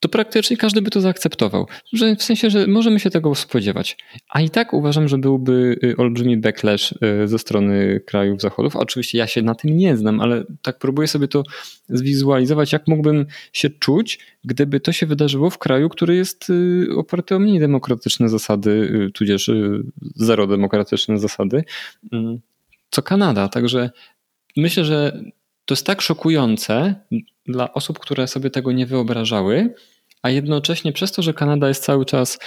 to 0.00 0.08
praktycznie 0.08 0.56
każdy 0.56 0.82
by 0.82 0.90
to 0.90 1.00
zaakceptował. 1.00 1.66
Że 1.92 2.16
w 2.16 2.22
sensie, 2.22 2.50
że 2.50 2.66
możemy 2.66 3.00
się 3.00 3.10
tego 3.10 3.34
spodziewać. 3.34 3.96
A 4.28 4.40
i 4.40 4.50
tak 4.50 4.72
uważam, 4.72 5.08
że 5.08 5.18
byłby 5.18 5.78
y, 5.84 5.96
olbrzymi 5.96 6.36
backlash 6.36 6.92
y, 6.92 7.28
ze 7.28 7.38
strony 7.38 8.00
krajów 8.06 8.40
zachodów. 8.40 8.76
Oczywiście 8.76 9.18
ja 9.18 9.26
się 9.26 9.42
na 9.42 9.54
tym 9.54 9.76
nie 9.76 9.96
znam, 9.96 10.20
ale 10.20 10.44
tak 10.62 10.78
próbuję 10.78 11.08
sobie 11.08 11.28
to 11.28 11.42
zwizualizować, 11.88 12.72
jak 12.72 12.88
mógłbym 12.88 13.26
się 13.52 13.70
czuć, 13.70 14.18
gdyby 14.44 14.80
to 14.80 14.92
się 14.92 15.06
wydarzyło 15.06 15.50
w 15.50 15.58
kraju, 15.58 15.88
który 15.88 16.16
jest 16.16 16.50
y, 16.50 16.86
oparty 16.96 17.34
o 17.34 17.38
mniej 17.38 17.60
demokratyczne 17.60 18.28
zasady, 18.28 19.10
tudzież 19.14 19.50
zero 20.14 20.46
demokratyczne 20.46 21.18
zasady, 21.18 21.64
mm, 22.12 22.40
co 22.90 23.02
Kanada. 23.02 23.48
Także 23.48 23.90
myślę, 24.56 24.84
że 24.84 25.20
to 25.68 25.72
jest 25.72 25.86
tak 25.86 26.02
szokujące 26.02 26.94
dla 27.46 27.72
osób, 27.72 27.98
które 27.98 28.26
sobie 28.26 28.50
tego 28.50 28.72
nie 28.72 28.86
wyobrażały, 28.86 29.74
a 30.22 30.30
jednocześnie 30.30 30.92
przez 30.92 31.12
to, 31.12 31.22
że 31.22 31.34
Kanada 31.34 31.68
jest 31.68 31.84
cały 31.84 32.04
czas 32.04 32.38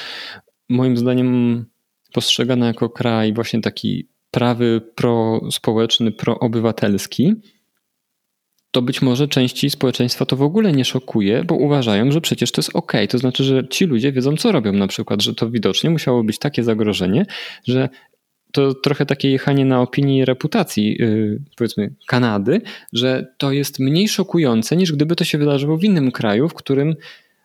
moim 0.70 0.98
zdaniem 0.98 1.66
postrzegana 2.13 2.68
jako 2.68 2.90
kraj 2.90 3.34
właśnie 3.34 3.62
taki 3.62 4.08
prawy, 4.32 4.82
prospołeczny, 4.96 6.12
proobywatelski, 6.12 7.34
to 8.72 8.82
być 8.82 9.01
może 9.01 9.28
części 9.28 9.70
społeczeństwa 9.70 10.25
to 10.25 10.36
w 10.36 10.42
ogóle 10.42 10.72
nie 10.72 10.86
szokuje, 10.86 11.44
bo 11.44 11.56
uważają, 11.56 12.12
że 12.12 12.22
przecież 12.22 12.51
to 12.51 12.62
jest 12.62 12.75
ok. 12.75 12.94
To 13.10 13.18
znaczy, 13.18 13.44
że 13.44 13.68
ci 13.68 13.86
ludzie 13.86 14.12
wiedzą, 14.12 14.38
co 14.38 14.51
robią 14.51 14.74
na 14.74 14.88
przykład, 14.88 15.22
że 15.22 15.36
to 15.36 15.50
widocznie 15.50 15.90
musiało 15.90 16.24
być 16.24 16.40
takie 16.40 16.63
zagrożenie, 16.63 17.25
że 17.68 17.90
to 18.51 18.74
trochę 18.74 19.05
takie 19.05 19.31
jechanie 19.31 19.65
na 19.65 19.81
opinii 19.81 20.20
i 20.20 20.25
reputacji, 20.25 20.98
yy, 21.00 21.41
powiedzmy, 21.58 21.93
Kanady, 22.08 22.62
że 22.93 23.34
to 23.38 23.51
jest 23.51 23.79
mniej 23.79 24.08
szokujące 24.08 24.75
niż 24.75 24.91
gdyby 24.91 25.15
to 25.15 25.24
się 25.24 25.38
wydarzyło 25.38 25.77
w 25.77 25.84
innym 25.84 26.12
kraju, 26.12 26.50
w 26.50 26.53
którym 26.53 26.96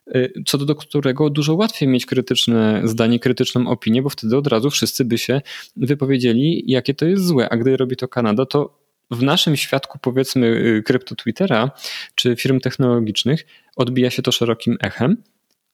yy, 0.06 0.32
co 0.46 0.58
do 0.58 0.74
którego 0.74 1.30
dużo 1.30 1.54
łatwiej 1.54 1.88
mieć 1.88 2.06
krytyczne 2.06 2.80
zdanie, 2.84 3.18
krytyczną 3.18 3.68
opinię, 3.68 4.02
bo 4.02 4.08
wtedy 4.08 4.36
od 4.36 4.46
razu 4.46 4.70
wszyscy 4.70 5.04
by 5.04 5.18
się 5.18 5.40
wypowiedzieli, 5.76 6.64
jakie 6.66 6.94
to 6.94 7.06
jest 7.06 7.24
złe. 7.24 7.48
A 7.48 7.56
gdy 7.56 7.76
robi 7.76 7.96
to 7.96 8.08
Kanada, 8.08 8.46
to 8.46 8.78
w 9.10 9.22
naszym 9.22 9.56
świadku, 9.56 9.98
powiedzmy, 10.02 10.46
yy, 10.46 10.82
krypto 10.82 11.14
Twittera 11.14 11.70
czy 12.14 12.36
firm 12.36 12.60
technologicznych 12.60 13.46
odbija 13.76 14.10
się 14.10 14.22
to 14.22 14.32
szerokim 14.32 14.76
echem 14.80 15.16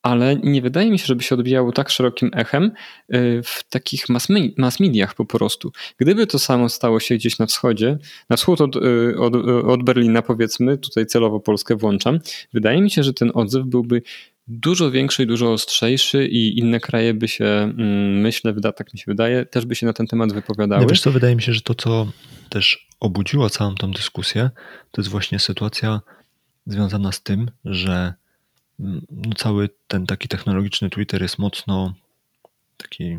ale 0.02 0.36
nie 0.36 0.62
wydaje 0.62 0.90
mi 0.90 0.98
się, 0.98 1.06
żeby 1.06 1.22
się 1.22 1.34
odbijało 1.34 1.72
tak 1.72 1.90
szerokim 1.90 2.30
echem 2.34 2.72
y, 3.14 3.40
w 3.44 3.64
takich 3.70 4.08
mass, 4.08 4.28
mass 4.56 4.80
mediach 4.80 5.14
po 5.14 5.24
prostu. 5.24 5.72
Gdyby 5.96 6.26
to 6.26 6.38
samo 6.38 6.68
stało 6.68 7.00
się 7.00 7.14
gdzieś 7.14 7.38
na 7.38 7.46
wschodzie, 7.46 7.98
na 8.30 8.36
wschód 8.36 8.60
od, 8.60 8.76
y, 8.76 9.14
od, 9.18 9.34
od 9.66 9.82
Berlina 9.84 10.22
powiedzmy, 10.22 10.78
tutaj 10.78 11.06
celowo 11.06 11.40
Polskę 11.40 11.76
włączam, 11.76 12.18
wydaje 12.52 12.82
mi 12.82 12.90
się, 12.90 13.02
że 13.02 13.14
ten 13.14 13.30
odzew 13.34 13.66
byłby 13.66 14.02
dużo 14.48 14.90
większy 14.90 15.22
i 15.22 15.26
dużo 15.26 15.52
ostrzejszy 15.52 16.26
i 16.26 16.58
inne 16.58 16.80
kraje 16.80 17.14
by 17.14 17.28
się, 17.28 17.44
mm, 17.44 18.20
myślę, 18.20 18.54
tak 18.76 18.94
mi 18.94 18.98
się 18.98 19.04
wydaje, 19.06 19.46
też 19.46 19.66
by 19.66 19.74
się 19.74 19.86
na 19.86 19.92
ten 19.92 20.06
temat 20.06 20.32
wypowiadały. 20.32 20.82
No 20.82 20.88
wiesz 20.88 21.00
co, 21.00 21.10
wydaje 21.10 21.36
mi 21.36 21.42
się, 21.42 21.52
że 21.52 21.60
to, 21.60 21.74
co 21.74 22.06
też 22.48 22.88
obudziło 23.00 23.50
całą 23.50 23.74
tą 23.74 23.92
dyskusję, 23.92 24.50
to 24.90 25.00
jest 25.00 25.10
właśnie 25.10 25.38
sytuacja 25.38 26.00
związana 26.66 27.12
z 27.12 27.22
tym, 27.22 27.50
że 27.64 28.14
cały 29.36 29.68
ten 29.88 30.06
taki 30.06 30.28
technologiczny 30.28 30.90
Twitter 30.90 31.22
jest 31.22 31.38
mocno 31.38 31.94
taki 32.76 33.18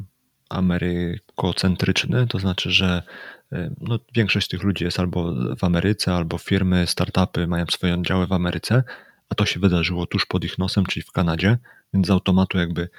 amerykocentryczny, 0.50 2.28
to 2.28 2.40
znaczy, 2.40 2.72
że 2.72 3.04
e, 3.52 3.70
no, 3.82 4.00
większość 4.16 4.48
tych 4.48 4.64
ludzi 4.64 4.84
jest 4.84 5.00
albo 5.00 5.34
w 5.56 5.64
Ameryce, 5.64 6.16
albo 6.16 6.38
firmy, 6.38 6.88
startupy 6.88 7.48
mają 7.48 7.66
swoje 7.72 7.94
oddziały 7.94 8.28
w 8.28 8.34
Ameryce, 8.34 8.84
a 9.30 9.36
to 9.36 9.46
się 9.46 9.60
wydarzyło 9.60 10.06
tuż 10.06 10.26
pod 10.26 10.44
ich 10.44 10.58
nosem, 10.58 10.86
czyli 10.86 11.04
w 11.04 11.12
Kanadzie, 11.12 11.58
więc 11.94 12.08
z 12.08 12.10
automatu 12.10 12.58
jakby 12.58 12.90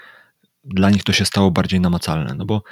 dla 0.65 0.91
nich 0.91 1.05
to 1.05 1.13
się 1.13 1.25
stało 1.25 1.51
bardziej 1.51 1.81
namacalne, 1.81 2.35
no 2.35 2.45
bo 2.45 2.63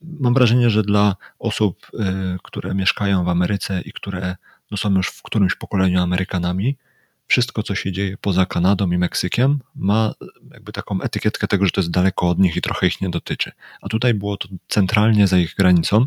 mam 0.00 0.34
wrażenie, 0.34 0.70
że 0.70 0.82
dla 0.82 1.16
osób, 1.38 1.86
e, 1.98 2.36
które 2.42 2.74
mieszkają 2.74 3.24
w 3.24 3.28
Ameryce 3.28 3.80
i 3.80 3.92
które 3.92 4.36
no, 4.70 4.76
są 4.76 4.94
już 4.94 5.08
w 5.08 5.22
którymś 5.22 5.54
pokoleniu 5.54 6.00
Amerykanami, 6.00 6.76
wszystko, 7.26 7.62
co 7.62 7.74
się 7.74 7.92
dzieje 7.92 8.16
poza 8.20 8.46
Kanadą 8.46 8.90
i 8.90 8.98
Meksykiem, 8.98 9.60
ma 9.74 10.14
jakby 10.52 10.72
taką 10.72 11.00
etykietkę 11.00 11.46
tego, 11.46 11.64
że 11.64 11.70
to 11.70 11.80
jest 11.80 11.90
daleko 11.90 12.28
od 12.28 12.38
nich 12.38 12.56
i 12.56 12.62
trochę 12.62 12.86
ich 12.86 13.00
nie 13.00 13.10
dotyczy. 13.10 13.52
A 13.80 13.88
tutaj 13.88 14.14
było 14.14 14.36
to 14.36 14.48
centralnie 14.68 15.26
za 15.26 15.38
ich 15.38 15.54
granicą 15.54 16.06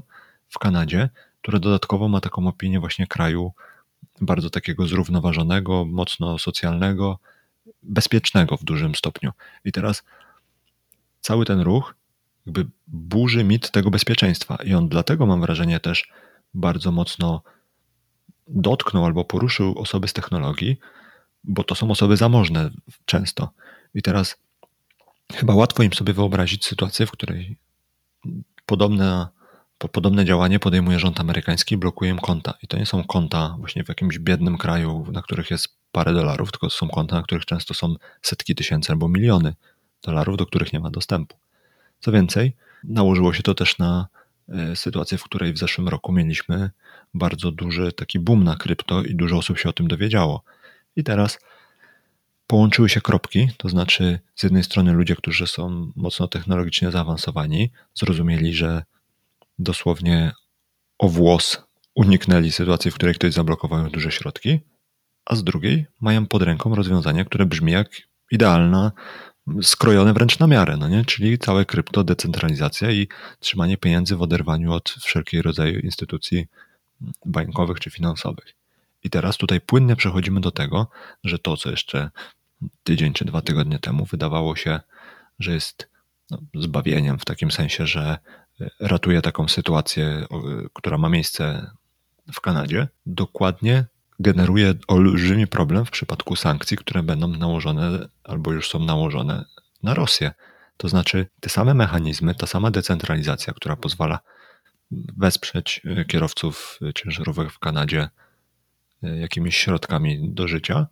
w 0.49 0.59
Kanadzie, 0.59 1.09
które 1.41 1.59
dodatkowo 1.59 2.07
ma 2.07 2.21
taką 2.21 2.47
opinię 2.47 2.79
właśnie 2.79 3.07
kraju 3.07 3.53
bardzo 4.21 4.49
takiego 4.49 4.87
zrównoważonego, 4.87 5.85
mocno 5.85 6.39
socjalnego, 6.39 7.19
bezpiecznego 7.83 8.57
w 8.57 8.63
dużym 8.63 8.95
stopniu. 8.95 9.31
I 9.65 9.71
teraz 9.71 10.03
cały 11.21 11.45
ten 11.45 11.59
ruch 11.59 11.95
jakby 12.45 12.65
burzy 12.87 13.43
mit 13.43 13.71
tego 13.71 13.91
bezpieczeństwa 13.91 14.55
i 14.55 14.73
on 14.73 14.89
dlatego 14.89 15.25
mam 15.25 15.41
wrażenie 15.41 15.79
też 15.79 16.11
bardzo 16.53 16.91
mocno 16.91 17.41
dotknął 18.47 19.05
albo 19.05 19.25
poruszył 19.25 19.79
osoby 19.79 20.07
z 20.07 20.13
technologii, 20.13 20.79
bo 21.43 21.63
to 21.63 21.75
są 21.75 21.91
osoby 21.91 22.17
zamożne 22.17 22.69
często. 23.05 23.49
I 23.93 24.01
teraz 24.01 24.37
chyba 25.33 25.55
łatwo 25.55 25.83
im 25.83 25.93
sobie 25.93 26.13
wyobrazić 26.13 26.65
sytuację, 26.65 27.05
w 27.05 27.11
której 27.11 27.57
podobne, 28.65 29.27
podobne 29.77 30.25
działanie 30.25 30.59
podejmuje 30.59 30.99
rząd 30.99 31.19
amerykański, 31.19 31.77
blokuje 31.77 32.11
im 32.11 32.19
konta. 32.19 32.53
I 32.63 32.67
to 32.67 32.77
nie 32.77 32.85
są 32.85 33.03
konta 33.03 33.55
właśnie 33.59 33.83
w 33.83 33.89
jakimś 33.89 34.19
biednym 34.19 34.57
kraju, 34.57 35.05
na 35.11 35.21
których 35.21 35.51
jest 35.51 35.67
parę 35.91 36.13
dolarów, 36.13 36.51
tylko 36.51 36.69
są 36.69 36.89
konta, 36.89 37.15
na 37.15 37.23
których 37.23 37.45
często 37.45 37.73
są 37.73 37.95
setki 38.21 38.55
tysięcy 38.55 38.91
albo 38.91 39.07
miliony 39.07 39.55
dolarów, 40.03 40.37
do 40.37 40.45
których 40.45 40.73
nie 40.73 40.79
ma 40.79 40.89
dostępu. 40.89 41.37
Co 41.99 42.11
więcej, 42.11 42.53
nałożyło 42.83 43.33
się 43.33 43.43
to 43.43 43.55
też 43.55 43.77
na 43.77 44.07
e, 44.49 44.75
sytuację, 44.75 45.17
w 45.17 45.23
której 45.23 45.53
w 45.53 45.57
zeszłym 45.57 45.87
roku 45.87 46.11
mieliśmy 46.11 46.69
bardzo 47.13 47.51
duży 47.51 47.91
taki 47.91 48.19
boom 48.19 48.43
na 48.43 48.55
krypto 48.55 49.03
i 49.03 49.15
dużo 49.15 49.37
osób 49.37 49.59
się 49.59 49.69
o 49.69 49.73
tym 49.73 49.87
dowiedziało. 49.87 50.43
I 50.95 51.03
teraz 51.03 51.39
połączyły 52.47 52.89
się 52.89 53.01
kropki, 53.01 53.49
to 53.57 53.69
znaczy 53.69 54.19
z 54.35 54.43
jednej 54.43 54.63
strony 54.63 54.91
ludzie, 54.93 55.15
którzy 55.15 55.47
są 55.47 55.91
mocno 55.95 56.27
technologicznie 56.27 56.91
zaawansowani, 56.91 57.71
zrozumieli, 57.93 58.53
że 58.53 58.83
dosłownie 59.59 60.31
o 60.97 61.09
włos 61.09 61.63
uniknęli 61.95 62.51
sytuacji, 62.51 62.91
w 62.91 62.95
której 62.95 63.15
ktoś 63.15 63.33
zablokował 63.33 63.89
duże 63.89 64.11
środki, 64.11 64.59
a 65.25 65.35
z 65.35 65.43
drugiej 65.43 65.85
mają 66.01 66.25
pod 66.25 66.41
ręką 66.41 66.75
rozwiązanie, 66.75 67.25
które 67.25 67.45
brzmi 67.45 67.71
jak 67.71 67.89
idealna, 68.31 68.91
skrojone 69.61 70.13
wręcz 70.13 70.39
na 70.39 70.47
miarę, 70.47 70.77
no 70.77 70.87
nie? 70.87 71.05
czyli 71.05 71.37
całe 71.37 71.65
krypto, 71.65 72.03
decentralizacja 72.03 72.91
i 72.91 73.07
trzymanie 73.39 73.77
pieniędzy 73.77 74.15
w 74.15 74.21
oderwaniu 74.21 74.73
od 74.73 74.89
wszelkiego 74.89 75.43
rodzaju 75.43 75.79
instytucji 75.79 76.47
bankowych 77.25 77.79
czy 77.79 77.91
finansowych. 77.91 78.58
I 79.03 79.09
teraz 79.09 79.37
tutaj 79.37 79.61
płynnie 79.61 79.95
przechodzimy 79.95 80.41
do 80.41 80.51
tego, 80.51 80.87
że 81.23 81.39
to, 81.39 81.57
co 81.57 81.71
jeszcze 81.71 82.09
tydzień 82.83 83.13
czy 83.13 83.25
dwa 83.25 83.41
tygodnie 83.41 83.79
temu 83.79 84.05
wydawało 84.05 84.55
się, 84.55 84.79
że 85.39 85.53
jest 85.53 85.89
no, 86.31 86.37
zbawieniem 86.55 87.19
w 87.19 87.25
takim 87.25 87.51
sensie, 87.51 87.87
że 87.87 88.17
ratuje 88.79 89.21
taką 89.21 89.47
sytuację, 89.47 90.25
która 90.73 90.97
ma 90.97 91.09
miejsce 91.09 91.71
w 92.33 92.41
Kanadzie, 92.41 92.87
dokładnie 93.05 93.85
generuje 94.19 94.73
olbrzymi 94.87 95.47
problem 95.47 95.85
w 95.85 95.91
przypadku 95.91 96.35
sankcji, 96.35 96.77
które 96.77 97.03
będą 97.03 97.27
nałożone 97.27 98.07
albo 98.23 98.53
już 98.53 98.69
są 98.69 98.79
nałożone 98.79 99.45
na 99.83 99.93
Rosję. 99.93 100.31
To 100.77 100.89
znaczy, 100.89 101.27
te 101.39 101.49
same 101.49 101.73
mechanizmy, 101.73 102.35
ta 102.35 102.47
sama 102.47 102.71
decentralizacja, 102.71 103.53
która 103.53 103.75
pozwala 103.75 104.19
wesprzeć 105.17 105.81
kierowców 106.07 106.79
ciężarówek 106.95 107.51
w 107.51 107.59
Kanadzie 107.59 108.01
E, 108.03 108.09
jakimiś 109.01 109.57
środkami 109.57 110.29
do 110.33 110.47
życia, 110.47 110.87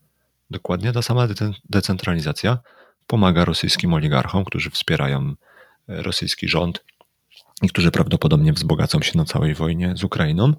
dokładnie 0.49 0.91
ta 0.91 1.01
sama 1.01 1.27
decentralizacja 1.69 2.57
pomaga 3.07 3.45
rosyjskim 3.45 3.93
oligarchom, 3.93 4.45
którzy 4.45 4.69
wspierają 4.69 5.33
e, 5.89 6.03
rosyjski 6.03 6.47
rząd 6.47 6.83
i 7.61 7.69
którzy 7.69 7.91
prawdopodobnie 7.91 8.53
wzbogacą 8.53 9.01
się 9.01 9.17
na 9.17 9.25
całej 9.25 9.55
wojnie 9.55 9.93
z 9.97 10.03
Ukrainą, 10.03 10.53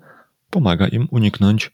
pomaga 0.50 0.88
im 0.88 1.09
uniknąć 1.11 1.71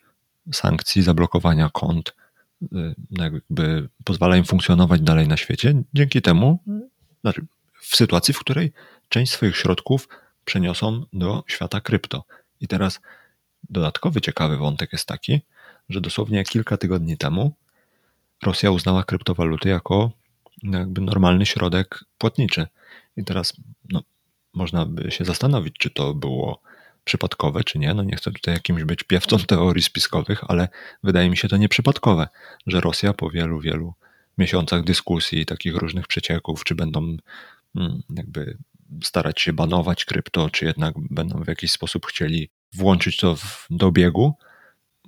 sankcji, 0.53 1.03
zablokowania 1.03 1.71
kont, 1.73 2.15
e, 2.63 2.95
no 3.11 3.25
jakby 3.25 3.89
pozwala 4.05 4.37
im 4.37 4.45
funkcjonować 4.45 5.01
dalej 5.01 5.29
na 5.29 5.37
świecie. 5.37 5.83
Dzięki 5.95 6.23
temu, 6.23 6.59
znaczy 7.21 7.47
w 7.81 7.97
sytuacji, 7.97 8.35
w 8.35 8.39
której 8.39 8.73
część 9.09 9.33
swoich 9.33 9.57
środków 9.57 10.09
przeniosą 10.45 11.05
do 11.13 11.45
świata 11.47 11.81
krypto. 11.81 12.25
I 12.61 12.69
teraz 12.69 13.01
dodatkowy 13.71 14.21
ciekawy 14.21 14.57
wątek 14.57 14.93
jest 14.93 15.09
taki, 15.09 15.41
że 15.89 16.01
dosłownie 16.01 16.45
kilka 16.45 16.77
tygodni 16.77 17.17
temu 17.17 17.53
Rosja 18.43 18.71
uznała 18.71 19.05
kryptowaluty 19.05 19.69
jako 19.69 20.11
jakby 20.63 21.01
normalny 21.01 21.47
środek 21.47 22.05
płatniczy. 22.19 22.67
I 23.17 23.25
teraz 23.25 23.53
no, 23.91 24.03
można 24.55 24.87
by 24.87 25.11
się 25.11 25.25
zastanowić, 25.25 25.75
czy 25.79 25.91
to 25.91 26.15
było 26.15 26.61
przypadkowe, 27.05 27.65
czy 27.65 27.79
nie. 27.79 27.95
No 27.95 28.03
nie 28.03 28.17
chcę 28.17 28.33
tutaj 28.33 28.55
jakimś 28.55 28.85
być 28.85 29.03
piewcą 29.03 29.39
teorii 29.39 29.83
spiskowych, 29.83 30.45
ale 30.49 30.69
wydaje 31.03 31.31
mi 31.31 31.37
się 31.37 31.49
to 31.49 31.57
nieprzypadkowe, 31.57 32.29
że 32.67 32.81
Rosja 32.81 33.13
po 33.13 33.31
wielu, 33.31 33.61
wielu 33.61 33.95
miesiącach 34.39 34.85
dyskusji, 34.85 35.47
takich 35.47 35.77
różnych 35.77 36.07
przecieków, 36.07 36.65
czy 36.65 36.75
będą 36.75 37.17
mm, 37.77 38.03
jakby 38.11 38.59
starać 39.03 39.41
się 39.41 39.53
banować 39.53 40.05
krypto, 40.05 40.51
czy 40.51 40.65
jednak 40.65 40.95
będą 41.11 41.45
w 41.45 41.49
jakiś 41.49 41.71
sposób 41.71 42.07
chcieli 42.07 42.51
włączyć 42.73 43.17
to 43.17 43.37
w, 43.37 43.67
do 43.71 43.87
obiegu, 43.87 44.35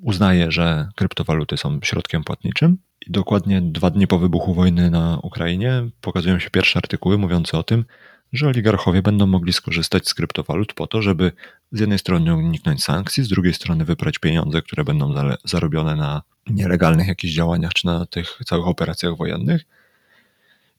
uznaje, 0.01 0.53
że 0.53 0.89
kryptowaluty 0.95 1.57
są 1.57 1.79
środkiem 1.83 2.25
płatniczym. 2.25 2.79
I 3.07 3.11
dokładnie 3.11 3.63
dwa 3.63 3.91
dni 3.91 4.07
po 4.07 4.19
wybuchu 4.19 4.55
wojny 4.55 4.91
na 4.91 5.19
Ukrainie 5.23 5.89
pokazują 6.01 6.39
się 6.39 6.51
pierwsze 6.51 6.79
artykuły 6.79 7.19
mówiące 7.19 7.59
o 7.59 7.63
tym, 7.63 7.85
że 8.33 8.47
oligarchowie 8.47 9.03
będą 9.03 9.27
mogli 9.27 9.53
skorzystać 9.53 10.09
z 10.09 10.15
kryptowalut 10.15 10.73
po 10.73 10.87
to, 10.87 11.03
żeby 11.03 11.33
z 11.73 11.81
jednej 11.81 11.99
strony 11.99 12.35
uniknąć 12.35 12.85
sankcji, 12.85 13.25
z 13.25 13.29
drugiej 13.29 13.55
strony 13.55 13.85
wyprać 13.85 14.19
pieniądze, 14.19 14.63
które 14.63 14.85
będą 14.85 15.15
zarobione 15.45 15.97
na 15.97 16.23
nielegalnych 16.47 17.09
jakichś 17.09 17.35
działaniach 17.35 17.75
czy 17.75 17.87
na 17.87 18.07
tych 18.07 18.39
całych 18.47 18.67
operacjach 18.67 19.17
wojennych. 19.17 19.65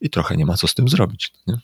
I 0.02 0.10
trochę 0.10 0.38
nie 0.38 0.46
ma 0.46 0.54
co 0.54 0.68
z 0.68 0.74
tym 0.74 0.90
zrobić. 0.90 1.34
Nie? 1.48 1.58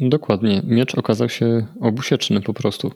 Dokładnie. 0.00 0.62
Miecz 0.64 0.94
okazał 0.94 1.28
się 1.28 1.66
obusieczny 1.80 2.40
po 2.40 2.54
prostu. 2.54 2.92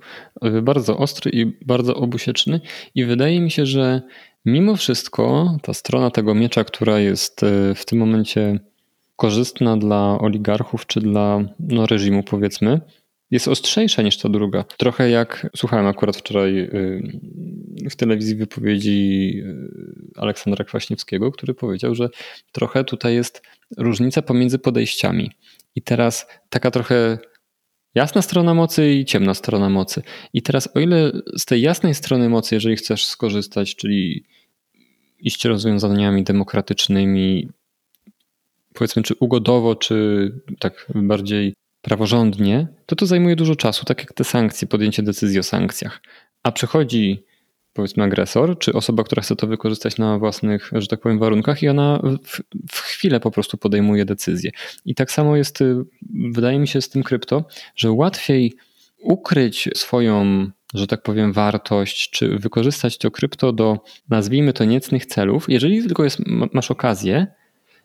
Bardzo 0.62 0.98
ostry 0.98 1.30
i 1.30 1.46
bardzo 1.66 1.94
obusieczny. 1.94 2.60
I 2.94 3.04
wydaje 3.04 3.40
mi 3.40 3.50
się, 3.50 3.66
że 3.66 4.02
mimo 4.44 4.76
wszystko 4.76 5.56
ta 5.62 5.74
strona 5.74 6.10
tego 6.10 6.34
miecza, 6.34 6.64
która 6.64 6.98
jest 6.98 7.42
e, 7.42 7.74
w 7.74 7.84
tym 7.84 7.98
momencie 7.98 8.60
korzystna 9.16 9.76
dla 9.76 10.18
oligarchów 10.20 10.86
czy 10.86 11.00
dla 11.00 11.44
no, 11.60 11.86
reżimu, 11.86 12.22
powiedzmy, 12.22 12.80
jest 13.30 13.48
ostrzejsza 13.48 14.02
niż 14.02 14.18
ta 14.18 14.28
druga. 14.28 14.64
Trochę 14.64 15.10
jak 15.10 15.46
słuchałem 15.56 15.86
akurat 15.86 16.16
wczoraj 16.16 16.58
y, 16.58 17.90
w 17.90 17.96
telewizji 17.96 18.36
wypowiedzi 18.36 19.32
y, 20.16 20.20
Aleksandra 20.20 20.64
Kwaśniewskiego, 20.64 21.32
który 21.32 21.54
powiedział, 21.54 21.94
że 21.94 22.08
trochę 22.52 22.84
tutaj 22.84 23.14
jest 23.14 23.42
różnica 23.78 24.22
pomiędzy 24.22 24.58
podejściami. 24.58 25.30
I 25.74 25.82
teraz 25.82 26.26
taka 26.48 26.70
trochę 26.70 27.18
jasna 27.94 28.22
strona 28.22 28.54
mocy 28.54 28.92
i 28.92 29.04
ciemna 29.04 29.34
strona 29.34 29.68
mocy. 29.68 30.02
I 30.32 30.42
teraz, 30.42 30.68
o 30.76 30.80
ile 30.80 31.12
z 31.38 31.44
tej 31.44 31.62
jasnej 31.62 31.94
strony 31.94 32.28
mocy, 32.28 32.54
jeżeli 32.54 32.76
chcesz 32.76 33.04
skorzystać, 33.04 33.76
czyli 33.76 34.24
iść 35.20 35.44
rozwiązaniami 35.44 36.24
demokratycznymi, 36.24 37.48
powiedzmy, 38.74 39.02
czy 39.02 39.14
ugodowo, 39.14 39.76
czy 39.76 40.32
tak 40.58 40.86
bardziej 40.94 41.54
praworządnie, 41.82 42.68
to 42.86 42.96
to 42.96 43.06
zajmuje 43.06 43.36
dużo 43.36 43.56
czasu, 43.56 43.84
tak 43.84 43.98
jak 43.98 44.12
te 44.12 44.24
sankcje, 44.24 44.68
podjęcie 44.68 45.02
decyzji 45.02 45.38
o 45.38 45.42
sankcjach. 45.42 46.00
A 46.42 46.52
przychodzi 46.52 47.24
powiedzmy 47.72 48.04
agresor, 48.04 48.58
czy 48.58 48.72
osoba, 48.72 49.04
która 49.04 49.22
chce 49.22 49.36
to 49.36 49.46
wykorzystać 49.46 49.98
na 49.98 50.18
własnych, 50.18 50.70
że 50.72 50.86
tak 50.86 51.00
powiem, 51.00 51.18
warunkach 51.18 51.62
i 51.62 51.68
ona 51.68 52.02
w, 52.24 52.40
w, 52.72 52.80
chwilę 52.80 53.20
po 53.20 53.30
prostu 53.30 53.58
podejmuje 53.58 54.04
decyzję. 54.04 54.50
I 54.84 54.94
tak 54.94 55.10
samo 55.10 55.36
jest, 55.36 55.60
y, 55.60 55.76
wydaje 56.32 56.58
mi 56.58 56.68
się, 56.68 56.80
z 56.80 56.88
tym 56.88 57.02
krypto, 57.02 57.44
że 57.76 57.92
łatwiej 57.92 58.54
ukryć 59.02 59.68
swoją, 59.74 60.46
że 60.74 60.86
tak 60.86 61.02
powiem, 61.02 61.32
wartość, 61.32 62.10
czy 62.10 62.38
wykorzystać 62.38 62.98
to 62.98 63.10
krypto 63.10 63.52
do, 63.52 63.78
nazwijmy 64.08 64.52
to, 64.52 64.64
niecnych 64.64 65.06
celów, 65.06 65.44
jeżeli 65.48 65.82
tylko 65.82 66.04
jest, 66.04 66.18
masz 66.52 66.70
okazję, 66.70 67.26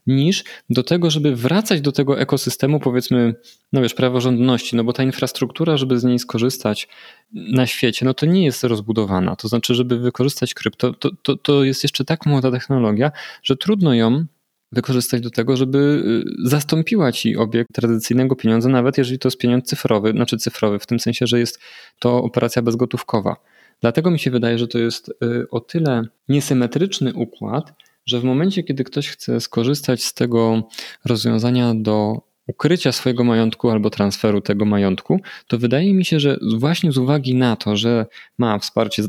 niż 0.07 0.43
do 0.69 0.83
tego, 0.83 1.09
żeby 1.09 1.35
wracać 1.35 1.81
do 1.81 1.91
tego 1.91 2.19
ekosystemu, 2.19 2.79
powiedzmy, 2.79 3.35
no 3.73 3.81
wiesz, 3.81 3.93
praworządności, 3.93 4.75
no 4.75 4.83
bo 4.83 4.93
ta 4.93 5.03
infrastruktura, 5.03 5.77
żeby 5.77 5.99
z 5.99 6.03
niej 6.03 6.19
skorzystać 6.19 6.87
na 7.33 7.67
świecie, 7.67 8.05
no 8.05 8.13
to 8.13 8.25
nie 8.25 8.45
jest 8.45 8.63
rozbudowana. 8.63 9.35
To 9.35 9.47
znaczy, 9.47 9.75
żeby 9.75 9.99
wykorzystać 9.99 10.53
krypto, 10.53 10.93
to, 10.93 11.09
to, 11.23 11.37
to 11.37 11.63
jest 11.63 11.83
jeszcze 11.83 12.05
tak 12.05 12.25
młoda 12.25 12.51
technologia, 12.51 13.11
że 13.43 13.55
trudno 13.55 13.93
ją 13.93 14.25
wykorzystać 14.71 15.21
do 15.21 15.29
tego, 15.29 15.57
żeby 15.57 16.03
y, 16.45 16.49
zastąpiła 16.49 17.11
ci 17.11 17.37
obiekt 17.37 17.73
tradycyjnego 17.73 18.35
pieniądza, 18.35 18.69
nawet 18.69 18.97
jeżeli 18.97 19.19
to 19.19 19.27
jest 19.27 19.37
pieniądz 19.37 19.65
cyfrowy, 19.65 20.11
znaczy 20.11 20.37
cyfrowy, 20.37 20.79
w 20.79 20.85
tym 20.85 20.99
sensie, 20.99 21.27
że 21.27 21.39
jest 21.39 21.59
to 21.99 22.17
operacja 22.17 22.61
bezgotówkowa. 22.61 23.35
Dlatego 23.81 24.11
mi 24.11 24.19
się 24.19 24.31
wydaje, 24.31 24.59
że 24.59 24.67
to 24.67 24.79
jest 24.79 25.09
y, 25.09 25.49
o 25.51 25.59
tyle 25.59 26.03
niesymetryczny 26.29 27.13
układ, 27.13 27.73
że 28.05 28.19
w 28.19 28.23
momencie, 28.23 28.63
kiedy 28.63 28.83
ktoś 28.83 29.09
chce 29.09 29.41
skorzystać 29.41 30.03
z 30.03 30.13
tego 30.13 30.63
rozwiązania 31.05 31.73
do 31.75 32.21
ukrycia 32.47 32.91
swojego 32.91 33.23
majątku 33.23 33.69
albo 33.69 33.89
transferu 33.89 34.41
tego 34.41 34.65
majątku, 34.65 35.19
to 35.47 35.57
wydaje 35.57 35.93
mi 35.93 36.05
się, 36.05 36.19
że 36.19 36.37
właśnie 36.57 36.91
z 36.91 36.97
uwagi 36.97 37.35
na 37.35 37.55
to, 37.55 37.77
że 37.77 38.05
ma 38.37 38.59
wsparcie 38.59 39.03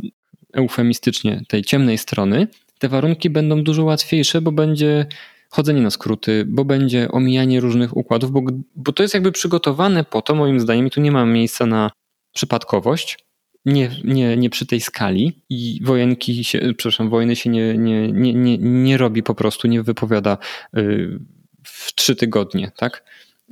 eufemistycznie 0.53 1.43
tej 1.49 1.65
ciemnej 1.65 1.99
strony, 1.99 2.49
te 2.79 2.89
warunki 2.89 3.31
będą 3.31 3.63
dużo 3.63 3.85
łatwiejsze, 3.85 4.41
bo 4.41 4.53
będzie 4.53 5.07
chodzenie 5.51 5.83
na 5.83 5.91
skróty, 5.91 6.45
bo 6.49 6.65
będzie 6.65 7.11
omijanie 7.11 7.61
różnych 7.61 7.97
układów, 7.97 8.31
bo, 8.31 8.43
bo 8.77 8.93
to 8.93 9.03
jest 9.03 9.15
jakby 9.15 9.33
przygotowane 9.33 10.05
po 10.05 10.23
to, 10.23 10.35
moim 10.35 10.61
zdaniem, 10.61 10.87
i 10.87 10.91
tu 10.91 11.01
nie 11.01 11.13
ma 11.13 11.27
miejsca 11.27 11.67
na 11.67 11.91
przypadkowość, 12.35 13.26
nie, 13.67 13.91
nie, 14.05 14.37
nie 14.37 14.51
przy 14.51 14.67
tej 14.67 14.81
skali 14.81 15.43
i 15.49 15.81
wojenki 15.83 16.45
się, 16.45 16.61
przepraszam, 16.77 17.11
wojny 17.11 17.37
się 17.37 17.51
nie, 17.51 17.79
nie, 17.79 18.13
nie, 18.13 18.35
nie, 18.35 18.59
nie 18.59 18.97
robi 18.97 19.23
po 19.23 19.35
prostu, 19.35 19.69
nie 19.69 19.83
wypowiada 19.83 20.39
y, 20.77 21.19
w 21.65 21.95
trzy 21.95 22.17
tygodnie, 22.17 22.73
tak? 22.77 23.05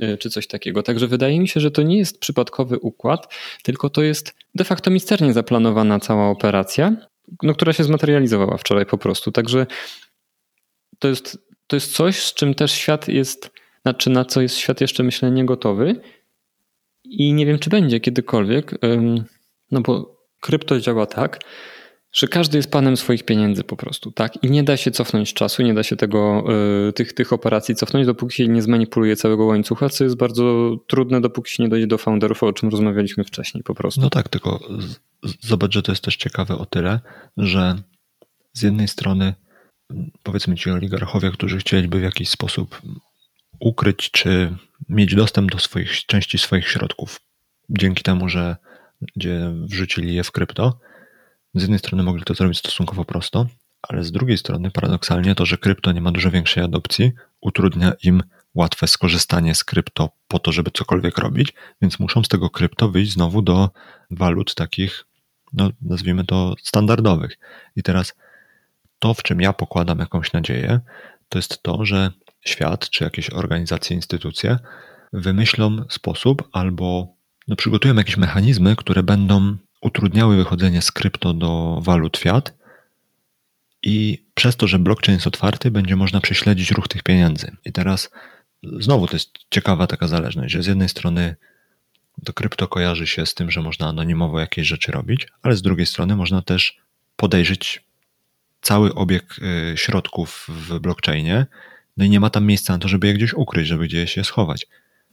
Y, 0.02 0.18
czy 0.18 0.30
coś 0.30 0.46
takiego. 0.46 0.82
Także 0.82 1.06
wydaje 1.06 1.40
mi 1.40 1.48
się, 1.48 1.60
że 1.60 1.70
to 1.70 1.82
nie 1.82 1.98
jest 1.98 2.20
przypadkowy 2.20 2.78
układ, 2.78 3.34
tylko 3.62 3.90
to 3.90 4.02
jest 4.02 4.34
de 4.54 4.64
facto 4.64 4.90
misternie 4.90 5.32
zaplanowana 5.32 6.00
cała 6.00 6.28
operacja, 6.28 6.96
no, 7.42 7.54
która 7.54 7.72
się 7.72 7.84
zmaterializowała 7.84 8.56
wczoraj 8.56 8.86
po 8.86 8.98
prostu. 8.98 9.32
Także 9.32 9.66
to 10.98 11.08
jest, 11.08 11.38
to 11.66 11.76
jest 11.76 11.92
coś, 11.92 12.22
z 12.22 12.34
czym 12.34 12.54
też 12.54 12.72
świat 12.72 13.08
jest, 13.08 13.50
znaczy 13.82 14.10
na 14.10 14.24
co 14.24 14.40
jest 14.40 14.56
świat 14.56 14.80
jeszcze 14.80 15.02
myślę 15.02 15.30
nie 15.30 15.44
gotowy 15.44 16.00
i 17.04 17.32
nie 17.32 17.46
wiem, 17.46 17.58
czy 17.58 17.70
będzie 17.70 18.00
kiedykolwiek. 18.00 18.78
No 19.74 19.80
bo 19.80 20.20
krypto 20.40 20.80
działa 20.80 21.06
tak, 21.06 21.40
że 22.12 22.28
każdy 22.28 22.58
jest 22.58 22.70
panem 22.70 22.96
swoich 22.96 23.24
pieniędzy 23.24 23.64
po 23.64 23.76
prostu, 23.76 24.12
tak? 24.12 24.44
I 24.44 24.50
nie 24.50 24.62
da 24.62 24.76
się 24.76 24.90
cofnąć 24.90 25.34
czasu, 25.34 25.62
nie 25.62 25.74
da 25.74 25.82
się 25.82 25.96
tego, 25.96 26.44
y, 26.88 26.92
tych, 26.92 27.12
tych 27.12 27.32
operacji 27.32 27.74
cofnąć, 27.74 28.06
dopóki 28.06 28.36
się 28.36 28.48
nie 28.48 28.62
zmanipuluje 28.62 29.16
całego 29.16 29.44
łańcucha, 29.44 29.88
co 29.88 30.04
jest 30.04 30.16
bardzo 30.16 30.76
trudne, 30.88 31.20
dopóki 31.20 31.52
się 31.52 31.62
nie 31.62 31.68
dojdzie 31.68 31.86
do 31.86 31.98
founderów, 31.98 32.42
o 32.42 32.52
czym 32.52 32.68
rozmawialiśmy 32.68 33.24
wcześniej 33.24 33.64
po 33.64 33.74
prostu. 33.74 34.00
No 34.00 34.10
tak, 34.10 34.28
tylko 34.28 34.60
zobacz, 35.40 35.74
że 35.74 35.82
to 35.82 35.92
jest 35.92 36.04
też 36.04 36.16
ciekawe 36.16 36.58
o 36.58 36.66
tyle, 36.66 37.00
że 37.36 37.76
z 38.52 38.62
jednej 38.62 38.88
strony 38.88 39.34
powiedzmy 40.22 40.56
ci 40.56 40.70
oligarchowie, 40.70 41.30
którzy 41.30 41.58
chcieliby 41.58 42.00
w 42.00 42.02
jakiś 42.02 42.28
sposób 42.28 42.82
ukryć 43.60 44.10
czy 44.10 44.56
mieć 44.88 45.14
dostęp 45.14 45.50
do 45.50 45.58
swoich 45.58 46.06
części 46.06 46.38
swoich 46.38 46.68
środków 46.68 47.20
dzięki 47.68 48.02
temu, 48.02 48.28
że 48.28 48.56
gdzie 49.16 49.52
wrzucili 49.54 50.14
je 50.14 50.24
w 50.24 50.32
krypto. 50.32 50.78
Z 51.54 51.62
jednej 51.62 51.78
strony 51.78 52.02
mogli 52.02 52.24
to 52.24 52.34
zrobić 52.34 52.58
stosunkowo 52.58 53.04
prosto, 53.04 53.46
ale 53.82 54.04
z 54.04 54.12
drugiej 54.12 54.38
strony 54.38 54.70
paradoksalnie 54.70 55.34
to, 55.34 55.46
że 55.46 55.58
krypto 55.58 55.92
nie 55.92 56.00
ma 56.00 56.12
dużo 56.12 56.30
większej 56.30 56.64
adopcji, 56.64 57.12
utrudnia 57.40 57.92
im 58.02 58.22
łatwe 58.54 58.88
skorzystanie 58.88 59.54
z 59.54 59.64
krypto 59.64 60.10
po 60.28 60.38
to, 60.38 60.52
żeby 60.52 60.70
cokolwiek 60.70 61.18
robić, 61.18 61.52
więc 61.82 61.98
muszą 61.98 62.24
z 62.24 62.28
tego 62.28 62.50
krypto 62.50 62.88
wyjść 62.88 63.12
znowu 63.12 63.42
do 63.42 63.70
walut 64.10 64.54
takich, 64.54 65.04
no 65.52 65.70
nazwijmy 65.82 66.24
to 66.24 66.54
standardowych. 66.62 67.38
I 67.76 67.82
teraz 67.82 68.14
to, 68.98 69.14
w 69.14 69.22
czym 69.22 69.40
ja 69.40 69.52
pokładam 69.52 69.98
jakąś 69.98 70.32
nadzieję, 70.32 70.80
to 71.28 71.38
jest 71.38 71.62
to, 71.62 71.84
że 71.84 72.10
świat 72.40 72.90
czy 72.90 73.04
jakieś 73.04 73.30
organizacje, 73.30 73.96
instytucje 73.96 74.58
wymyślą 75.12 75.84
sposób 75.88 76.48
albo 76.52 77.14
no, 77.48 77.56
przygotują 77.56 77.94
jakieś 77.94 78.16
mechanizmy, 78.16 78.76
które 78.76 79.02
będą 79.02 79.56
utrudniały 79.80 80.36
wychodzenie 80.36 80.82
z 80.82 80.92
krypto 80.92 81.34
do 81.34 81.78
walut 81.82 82.16
fiat 82.16 82.54
i 83.82 84.24
przez 84.34 84.56
to, 84.56 84.66
że 84.66 84.78
blockchain 84.78 85.16
jest 85.16 85.26
otwarty, 85.26 85.70
będzie 85.70 85.96
można 85.96 86.20
prześledzić 86.20 86.70
ruch 86.70 86.88
tych 86.88 87.02
pieniędzy. 87.02 87.56
I 87.64 87.72
teraz 87.72 88.10
znowu 88.62 89.06
to 89.06 89.16
jest 89.16 89.30
ciekawa 89.50 89.86
taka 89.86 90.08
zależność, 90.08 90.52
że 90.52 90.62
z 90.62 90.66
jednej 90.66 90.88
strony 90.88 91.36
to 92.24 92.32
krypto 92.32 92.68
kojarzy 92.68 93.06
się 93.06 93.26
z 93.26 93.34
tym, 93.34 93.50
że 93.50 93.62
można 93.62 93.88
anonimowo 93.88 94.40
jakieś 94.40 94.66
rzeczy 94.66 94.92
robić, 94.92 95.28
ale 95.42 95.56
z 95.56 95.62
drugiej 95.62 95.86
strony 95.86 96.16
można 96.16 96.42
też 96.42 96.78
podejrzeć 97.16 97.84
cały 98.62 98.94
obieg 98.94 99.36
y, 99.72 99.76
środków 99.76 100.46
w 100.48 100.78
blockchainie, 100.78 101.46
no 101.96 102.04
i 102.04 102.10
nie 102.10 102.20
ma 102.20 102.30
tam 102.30 102.46
miejsca 102.46 102.72
na 102.72 102.78
to, 102.78 102.88
żeby 102.88 103.06
je 103.06 103.14
gdzieś 103.14 103.34
ukryć, 103.34 103.68
żeby 103.68 103.84
gdzieś 103.84 104.16
je 104.16 104.24
schować. 104.24 104.66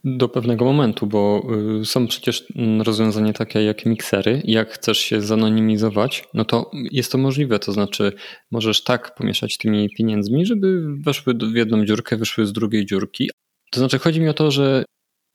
Do 0.04 0.28
pewnego 0.28 0.64
momentu, 0.64 1.06
bo 1.06 1.46
y, 1.80 1.84
są 1.84 2.06
przecież 2.06 2.44
mm, 2.56 2.82
rozwiązania 2.82 3.32
takie 3.32 3.62
jak 3.62 3.86
miksery. 3.86 4.42
Jak 4.44 4.70
chcesz 4.70 4.98
się 4.98 5.20
zanonimizować, 5.20 6.24
no 6.34 6.44
to 6.44 6.70
jest 6.74 7.12
to 7.12 7.18
możliwe. 7.18 7.58
To 7.58 7.72
znaczy, 7.72 8.12
możesz 8.50 8.84
tak 8.84 9.14
pomieszać 9.14 9.56
tymi 9.58 9.90
pieniędzmi, 9.90 10.46
żeby 10.46 10.96
weszły 10.96 11.34
w 11.34 11.56
jedną 11.56 11.84
dziurkę, 11.84 12.16
wyszły 12.16 12.46
z 12.46 12.52
drugiej 12.52 12.86
dziurki. 12.86 13.30
To 13.70 13.80
znaczy, 13.80 13.98
chodzi 13.98 14.20
mi 14.20 14.28
o 14.28 14.34
to, 14.34 14.50
że 14.50 14.84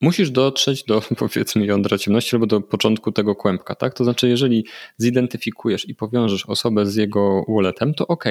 musisz 0.01 0.32
dotrzeć 0.32 0.84
do 0.84 1.01
powiedzmy 1.19 1.65
jądra 1.65 1.97
ciemności 1.97 2.36
albo 2.36 2.47
do 2.47 2.62
początku 2.62 3.12
tego 3.12 3.36
kłębka, 3.36 3.75
tak? 3.75 3.93
To 3.93 4.03
znaczy, 4.03 4.30
jeżeli 4.30 4.65
zidentyfikujesz 4.97 5.89
i 5.89 5.95
powiążesz 5.95 6.45
osobę 6.45 6.86
z 6.86 6.95
jego 6.95 7.45
walletem, 7.47 7.93
to 7.93 8.08
ok, 8.08 8.25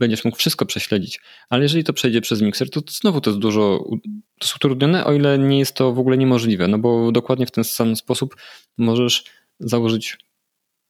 będziesz 0.00 0.24
mógł 0.24 0.36
wszystko 0.36 0.66
prześledzić. 0.66 1.20
Ale 1.48 1.62
jeżeli 1.62 1.84
to 1.84 1.92
przejdzie 1.92 2.20
przez 2.20 2.42
mikser, 2.42 2.70
to, 2.70 2.80
znowu 2.88 3.20
to 3.20 3.30
jest 3.30 3.40
dużo 3.40 3.84
to 4.38 4.46
jest 4.46 4.56
utrudnione, 4.56 5.04
o 5.04 5.12
ile 5.12 5.38
nie 5.38 5.58
jest 5.58 5.74
to 5.74 5.92
w 5.92 5.98
ogóle 5.98 6.18
niemożliwe, 6.18 6.68
no 6.68 6.78
bo 6.78 7.12
dokładnie 7.12 7.46
w 7.46 7.50
ten 7.50 7.64
sam 7.64 7.96
sposób 7.96 8.36
możesz 8.78 9.24
założyć 9.60 10.18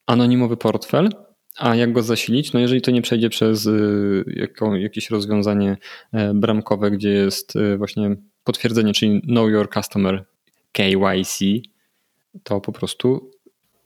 anonimowy 0.07 0.57
portfel, 0.57 1.11
a 1.57 1.77
jak 1.77 1.93
go 1.93 2.03
zasilić? 2.03 2.53
No 2.53 2.61
jeżeli 2.61 2.81
to 2.83 2.91
nie 2.91 3.03
przejdzie 3.03 3.31
przez 3.31 3.67
y, 3.67 4.49
jakieś 4.79 5.11
rozwiązanie 5.11 5.77
e, 6.13 6.35
bramkowe, 6.35 6.91
gdzie 6.91 7.09
jest 7.09 7.57
y, 7.57 7.77
właśnie 7.77 8.17
potwierdzenie, 8.45 8.93
czyli 8.93 9.23
Know 9.23 9.51
Your 9.51 9.71
Customer 9.75 10.25
KYC, 10.73 11.39
to 12.43 12.61
po 12.61 12.73
prostu 12.73 13.31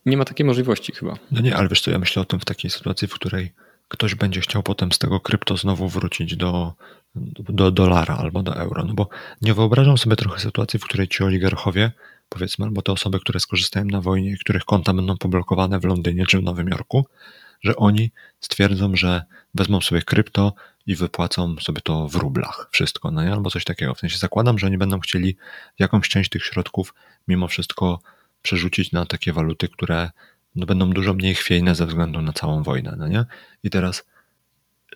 nie 0.07 0.17
ma 0.17 0.25
takiej 0.25 0.47
możliwości 0.47 0.93
chyba. 0.93 1.17
No 1.31 1.41
nie, 1.41 1.57
ale 1.57 1.69
wiesz 1.69 1.81
co, 1.81 1.91
ja 1.91 1.99
myślę 1.99 2.23
o 2.23 2.25
tym 2.25 2.41
w 2.41 2.45
takiej 2.45 2.71
sytuacji, 2.71 3.09
w 3.09 3.15
której 3.15 3.53
ktoś 3.89 4.15
będzie 4.15 4.41
chciał 4.41 4.63
potem 4.63 4.93
z 4.93 4.99
tego 4.99 5.21
krypto 5.21 5.57
znowu 5.57 5.89
wrócić 5.89 6.37
do, 6.37 6.73
do 7.37 7.71
dolara 7.71 8.17
albo 8.17 8.43
do 8.43 8.57
euro. 8.57 8.85
No 8.85 8.95
bo 8.95 9.09
nie 9.43 9.55
wyobrażam 9.55 9.99
sobie 9.99 10.17
trochę 10.17 10.41
sytuacji, 10.41 10.79
w 10.79 10.85
której 10.85 11.09
ci 11.09 11.25
oligarchowie, 11.25 11.93
powiedzmy, 12.29 12.65
albo 12.65 12.83
te 12.83 12.93
osoby, 12.93 13.21
które 13.21 13.41
skorzystają 13.41 13.87
na 13.87 14.01
wojnie 14.01 14.37
których 14.37 14.65
konta 14.65 14.95
będą 14.95 15.17
poblokowane 15.17 15.81
w 15.81 15.85
Londynie 15.85 16.27
czy 16.27 16.39
w 16.39 16.43
Nowym 16.43 16.69
Jorku, 16.69 17.07
że 17.63 17.77
oni 17.77 18.13
stwierdzą, 18.41 18.97
że 18.97 19.23
wezmą 19.55 19.81
sobie 19.81 20.03
krypto 20.03 20.55
i 20.87 20.97
wypłacą 20.97 21.57
sobie 21.57 21.81
to 21.81 22.09
w 22.09 22.15
rublach, 22.15 22.69
wszystko, 22.71 23.11
no 23.11 23.25
nie? 23.25 23.33
albo 23.33 23.51
coś 23.51 23.65
takiego. 23.65 23.95
W 23.95 23.99
sensie 23.99 24.19
zakładam, 24.19 24.59
że 24.59 24.67
oni 24.67 24.79
będą 24.79 25.01
chcieli 25.01 25.37
jakąś 25.79 26.09
część 26.09 26.31
tych 26.31 26.45
środków 26.45 26.95
mimo 27.29 27.49
wszystko 27.49 28.01
przerzucić 28.43 28.93
na 28.93 29.07
takie 29.07 29.33
waluty, 29.33 29.69
które 29.69 30.11
no, 30.55 30.67
będą 30.67 30.91
dużo 30.91 31.15
mniej 31.15 31.35
chwiejne 31.35 31.75
ze 31.75 31.87
względu 31.87 32.23
na 32.23 32.33
całą 32.33 32.63
wojnę, 32.63 32.95
no 32.99 33.09
nie? 33.09 33.25
I 33.63 33.71
teraz 33.71 34.05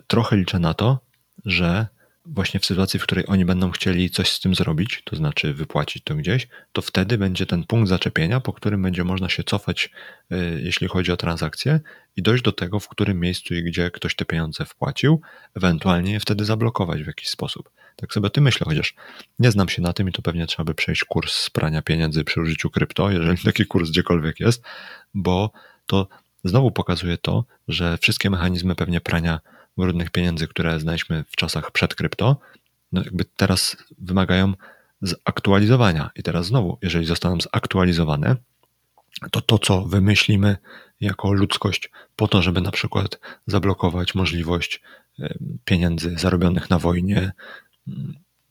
trochę 0.07 0.37
liczę 0.37 0.59
na 0.59 0.75
to, 0.75 1.01
że 1.45 1.87
właśnie 2.27 2.61
w 2.61 2.67
sytuacji, 2.67 3.01
w 3.01 3.03
której 3.03 3.25
oni 3.29 3.45
będą 3.45 3.71
chcieli 3.71 4.11
coś 4.11 4.33
z 4.33 4.41
tym 4.41 4.55
zrobić, 4.55 5.03
to 5.05 5.17
znaczy 5.17 5.55
wypłacić 5.55 6.05
to 6.05 6.15
gdzieś, 6.15 6.49
to 6.73 6.83
wtedy 6.83 7.19
będzie 7.19 7.47
ten 7.47 7.65
punkt 7.65 7.89
zaczepienia, 7.89 8.41
po 8.41 8.53
którym 8.53 8.83
będzie 8.83 9.05
można 9.05 9.29
się 9.29 9.45
cofać, 9.45 9.91
y, 10.33 10.61
jeśli 10.65 10.89
chodzi 10.89 11.13
o 11.13 11.17
transakcje 11.17 11.81
i 12.17 12.23
dojść 12.23 12.45
do 12.45 12.53
tego, 12.53 12.81
w 12.81 12.89
którym 12.89 13.21
miejscu 13.21 13.55
i 13.55 13.63
gdzie 13.63 13.91
ktoś 13.91 14.17
te 14.17 14.25
pieniądze 14.25 14.65
wpłacił, 14.65 15.21
ewentualnie 15.55 16.13
je 16.13 16.21
wtedy 16.21 16.45
zablokować 16.45 17.03
w 17.03 17.07
jakiś 17.07 17.29
sposób. 17.29 17.71
Tak 18.01 18.13
sobie 18.13 18.31
ty 18.31 18.41
myślę, 18.41 18.65
chociaż 18.65 18.95
nie 19.39 19.51
znam 19.51 19.69
się 19.69 19.83
na 19.83 19.93
tym 19.93 20.09
i 20.09 20.13
to 20.13 20.23
pewnie 20.23 20.47
trzeba 20.47 20.65
by 20.65 20.75
przejść 20.75 21.05
kurs 21.05 21.35
sprania 21.35 21.83
pieniędzy 21.83 22.25
przy 22.25 22.41
użyciu 22.41 22.71
krypto, 22.71 23.11
jeżeli 23.11 23.39
taki 23.39 23.67
kurs 23.67 23.91
gdziekolwiek 23.91 24.41
jest, 24.41 24.63
bo 25.15 25.51
to 25.87 26.09
znowu 26.45 26.71
pokazuje 26.71 27.19
to, 27.19 27.45
że 27.69 27.99
wszystkie 27.99 28.31
mechanizmy 28.31 28.75
pewnie 28.75 29.01
prania 29.01 29.41
brudnych 29.77 30.11
pieniędzy, 30.11 30.49
które 30.49 30.81
znaliśmy 30.81 31.25
w 31.29 31.37
czasach 31.37 31.71
przed 31.71 31.95
krypto, 31.95 32.37
no 32.93 33.03
jakby 33.03 33.25
teraz 33.25 33.77
wymagają 33.99 34.55
zaktualizowania. 35.03 36.11
I 36.17 36.23
teraz 36.23 36.47
znowu, 36.47 36.79
jeżeli 36.83 37.07
zostaną 37.07 37.39
zaktualizowane, 37.41 38.37
to 39.31 39.41
to, 39.41 39.59
co 39.59 39.83
wymyślimy 39.83 40.57
jako 41.01 41.33
ludzkość 41.33 41.91
po 42.17 42.29
to, 42.29 42.43
żeby 42.43 42.61
na 42.61 42.71
przykład 42.71 43.21
zablokować 43.47 44.15
możliwość 44.15 44.83
pieniędzy 45.65 46.15
zarobionych 46.19 46.71
na 46.71 46.79
wojnie, 46.79 47.33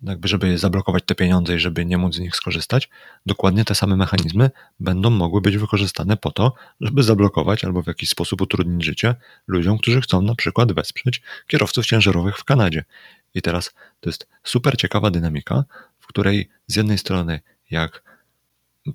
jakby 0.04 0.28
żeby 0.28 0.58
zablokować 0.58 1.04
te 1.06 1.16
pieniądze 1.16 1.56
i 1.56 1.60
żeby 1.60 1.86
nie 1.86 1.98
móc 1.98 2.16
z 2.16 2.20
nich 2.20 2.36
skorzystać, 2.36 2.90
dokładnie 3.26 3.66
te 3.66 3.76
same 3.76 3.96
mechanizmy 3.96 4.52
będą 4.80 5.10
mogły 5.10 5.42
być 5.42 5.58
wykorzystane 5.58 6.18
po 6.18 6.32
to, 6.32 6.54
żeby 6.82 7.04
zablokować 7.04 7.64
albo 7.64 7.84
w 7.84 7.88
jakiś 7.88 8.10
sposób 8.10 8.42
utrudnić 8.42 8.86
życie 8.86 9.16
ludziom, 9.48 9.78
którzy 9.78 10.02
chcą 10.02 10.22
na 10.22 10.36
przykład 10.36 10.72
wesprzeć 10.72 11.22
kierowców 11.48 11.86
ciężarowych 11.86 12.38
w 12.38 12.44
Kanadzie. 12.44 12.86
I 13.34 13.42
teraz 13.42 13.74
to 14.00 14.10
jest 14.10 14.28
super 14.44 14.78
ciekawa 14.78 15.12
dynamika, 15.12 15.64
w 16.00 16.08
której 16.08 16.50
z 16.68 16.76
jednej 16.76 16.98
strony 16.98 17.40
jak 17.72 18.04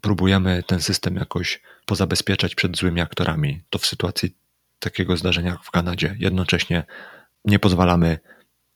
próbujemy 0.01 0.63
ten 0.67 0.81
system 0.81 1.17
jakoś 1.17 1.61
pozabezpieczać 1.87 2.55
przed 2.55 2.77
złymi 2.77 3.01
aktorami, 3.01 3.63
to 3.71 3.79
w 3.79 3.87
sytuacji 3.87 4.35
takiego 4.79 5.17
zdarzenia 5.17 5.51
jak 5.51 5.63
w 5.63 5.71
Kanadzie 5.71 6.17
jednocześnie 6.19 6.85
nie 7.45 7.59
pozwalamy 7.59 8.19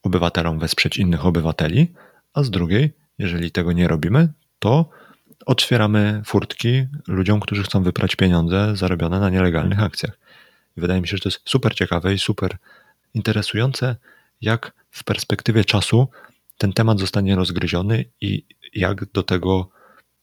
obywatelom 0.06 0.58
wesprzeć 0.58 0.98
innych 0.98 1.26
obywateli, 1.26 1.92
a 2.34 2.42
z 2.42 2.50
drugiej, 2.50 2.92
jeżeli 3.18 3.50
tego 3.50 3.72
nie 3.72 3.88
robimy, 3.88 4.28
to 4.58 4.88
otwieramy 5.46 6.22
furtki 6.24 6.86
ludziom, 7.08 7.40
którzy 7.40 7.62
chcą 7.62 7.82
wyprać 7.82 8.16
pieniądze 8.16 8.76
zarobione 8.76 9.20
na 9.20 9.30
nielegalnych 9.30 9.82
akcjach. 9.82 10.18
wydaje 10.76 11.00
mi 11.00 11.08
się, 11.08 11.16
że 11.16 11.22
to 11.22 11.28
jest 11.28 11.40
super 11.44 11.74
ciekawe 11.74 12.14
i 12.14 12.18
super 12.18 12.56
interesujące, 13.14 13.96
jak 14.40 14.72
w 14.90 15.04
perspektywie 15.04 15.64
czasu 15.64 16.08
ten 16.58 16.72
temat 16.72 17.00
zostanie 17.00 17.36
rozgryziony 17.36 18.04
i 18.20 18.44
jak 18.74 19.12
do 19.12 19.22
tego 19.22 19.68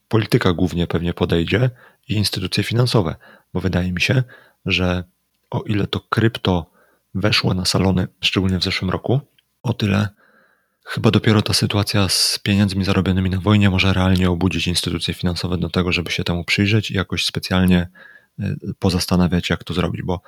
polityka 0.08 0.54
głównie 0.54 0.88
pewnie 0.88 1.13
podejdzie 1.13 1.69
i 2.10 2.13
instytucje 2.13 2.63
finansowe, 2.63 3.15
bo 3.54 3.62
wydaje 3.62 3.91
mi 3.91 4.02
się, 4.02 4.24
że 4.65 5.04
o 5.50 5.62
ile 5.62 5.88
to 5.88 6.00
krypto 6.00 6.72
weszło 7.15 7.54
na 7.54 7.65
salony, 7.65 8.08
szczególnie 8.22 8.60
w 8.60 8.63
zeszłym 8.63 8.91
roku, 8.91 9.22
o 9.63 9.73
tyle 9.73 10.10
chyba 10.86 11.12
dopiero 11.12 11.41
ta 11.41 11.54
sytuacja 11.54 12.10
z 12.10 12.39
pieniędzmi 12.43 12.86
zarobionymi 12.86 13.30
na 13.30 13.39
wojnie 13.39 13.69
może 13.69 13.93
realnie 13.93 14.30
obudzić 14.30 14.67
instytucje 14.67 15.13
finansowe 15.13 15.58
do 15.58 15.69
tego, 15.69 15.91
żeby 15.91 16.12
się 16.12 16.23
temu 16.23 16.43
przyjrzeć 16.43 16.91
i 16.91 16.93
jakoś 16.93 17.26
specjalnie 17.26 17.89
y, 18.39 18.56
pozastanawiać, 18.80 19.49
jak 19.49 19.63
to 19.63 19.73
zrobić, 19.73 20.02
bo 20.02 20.21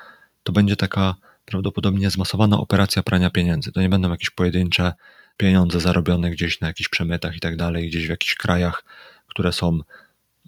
to 0.43 0.51
będzie 0.51 0.75
taka 0.75 1.15
prawdopodobnie 1.45 2.09
zmasowana 2.09 2.57
operacja 2.57 3.03
prania 3.03 3.29
pieniędzy. 3.29 3.71
To 3.71 3.81
nie 3.81 3.89
będą 3.89 4.09
jakieś 4.09 4.29
pojedyncze 4.29 4.93
pieniądze 5.37 5.79
zarobione 5.79 6.31
gdzieś 6.31 6.61
na 6.61 6.67
jakichś 6.67 6.89
przemytach 6.89 7.35
i 7.35 7.39
tak 7.39 7.57
dalej, 7.57 7.89
gdzieś 7.89 8.07
w 8.07 8.09
jakichś 8.09 8.35
krajach, 8.35 8.83
które 9.27 9.53
są, 9.53 9.71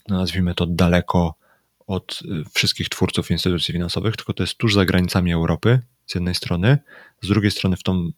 no 0.08 0.18
nazwijmy 0.18 0.56
to, 0.56 0.66
daleko 0.66 1.36
od 1.88 2.20
y, 2.22 2.44
wszystkich 2.54 2.90
twórców 2.90 3.32
instytucji 3.32 3.72
finansowych, 3.72 4.16
tylko 4.16 4.34
to 4.34 4.44
jest 4.44 4.58
tuż 4.58 4.74
za 4.74 4.86
granicami 4.86 5.34
Europy 5.34 5.80
z 6.08 6.16
jednej 6.16 6.36
strony, 6.36 6.78
z 7.22 7.28
drugiej 7.28 7.52
strony 7.52 7.76
w, 7.76 7.84
tą, 7.84 8.10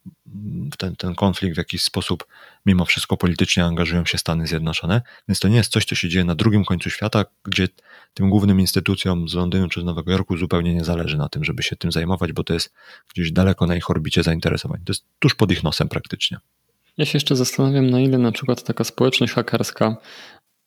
w 0.71 0.77
ten, 0.77 0.95
ten 0.95 1.15
konflikt 1.15 1.55
w 1.55 1.57
jakiś 1.57 1.81
sposób 1.83 2.25
mimo 2.65 2.85
wszystko 2.85 3.17
politycznie 3.17 3.65
angażują 3.65 4.05
się 4.05 4.17
Stany 4.17 4.47
Zjednoczone, 4.47 5.01
więc 5.27 5.39
to 5.39 5.47
nie 5.47 5.57
jest 5.57 5.71
coś, 5.71 5.85
co 5.85 5.95
się 5.95 6.09
dzieje 6.09 6.25
na 6.25 6.35
drugim 6.35 6.65
końcu 6.65 6.89
świata, 6.89 7.25
gdzie 7.43 7.67
tym 8.13 8.29
głównym 8.29 8.59
instytucjom 8.59 9.29
z 9.29 9.33
Londynu 9.33 9.69
czy 9.69 9.81
z 9.81 9.83
Nowego 9.83 10.11
Jorku 10.11 10.37
zupełnie 10.37 10.73
nie 10.73 10.83
zależy 10.83 11.17
na 11.17 11.29
tym, 11.29 11.43
żeby 11.43 11.63
się 11.63 11.75
tym 11.75 11.91
zajmować, 11.91 12.33
bo 12.33 12.43
to 12.43 12.53
jest 12.53 12.73
gdzieś 13.13 13.31
daleko 13.31 13.65
na 13.65 13.75
ich 13.75 13.89
orbicie 13.89 14.23
zainteresowań. 14.23 14.81
To 14.85 14.91
jest 14.93 15.03
tuż 15.19 15.35
pod 15.35 15.51
ich 15.51 15.63
nosem 15.63 15.89
praktycznie. 15.89 16.37
Ja 16.97 17.05
się 17.05 17.15
jeszcze 17.15 17.35
zastanawiam, 17.35 17.89
na 17.89 17.99
ile 17.99 18.17
na 18.17 18.31
przykład 18.31 18.63
taka 18.63 18.83
społeczność 18.83 19.33
hakerska 19.33 19.97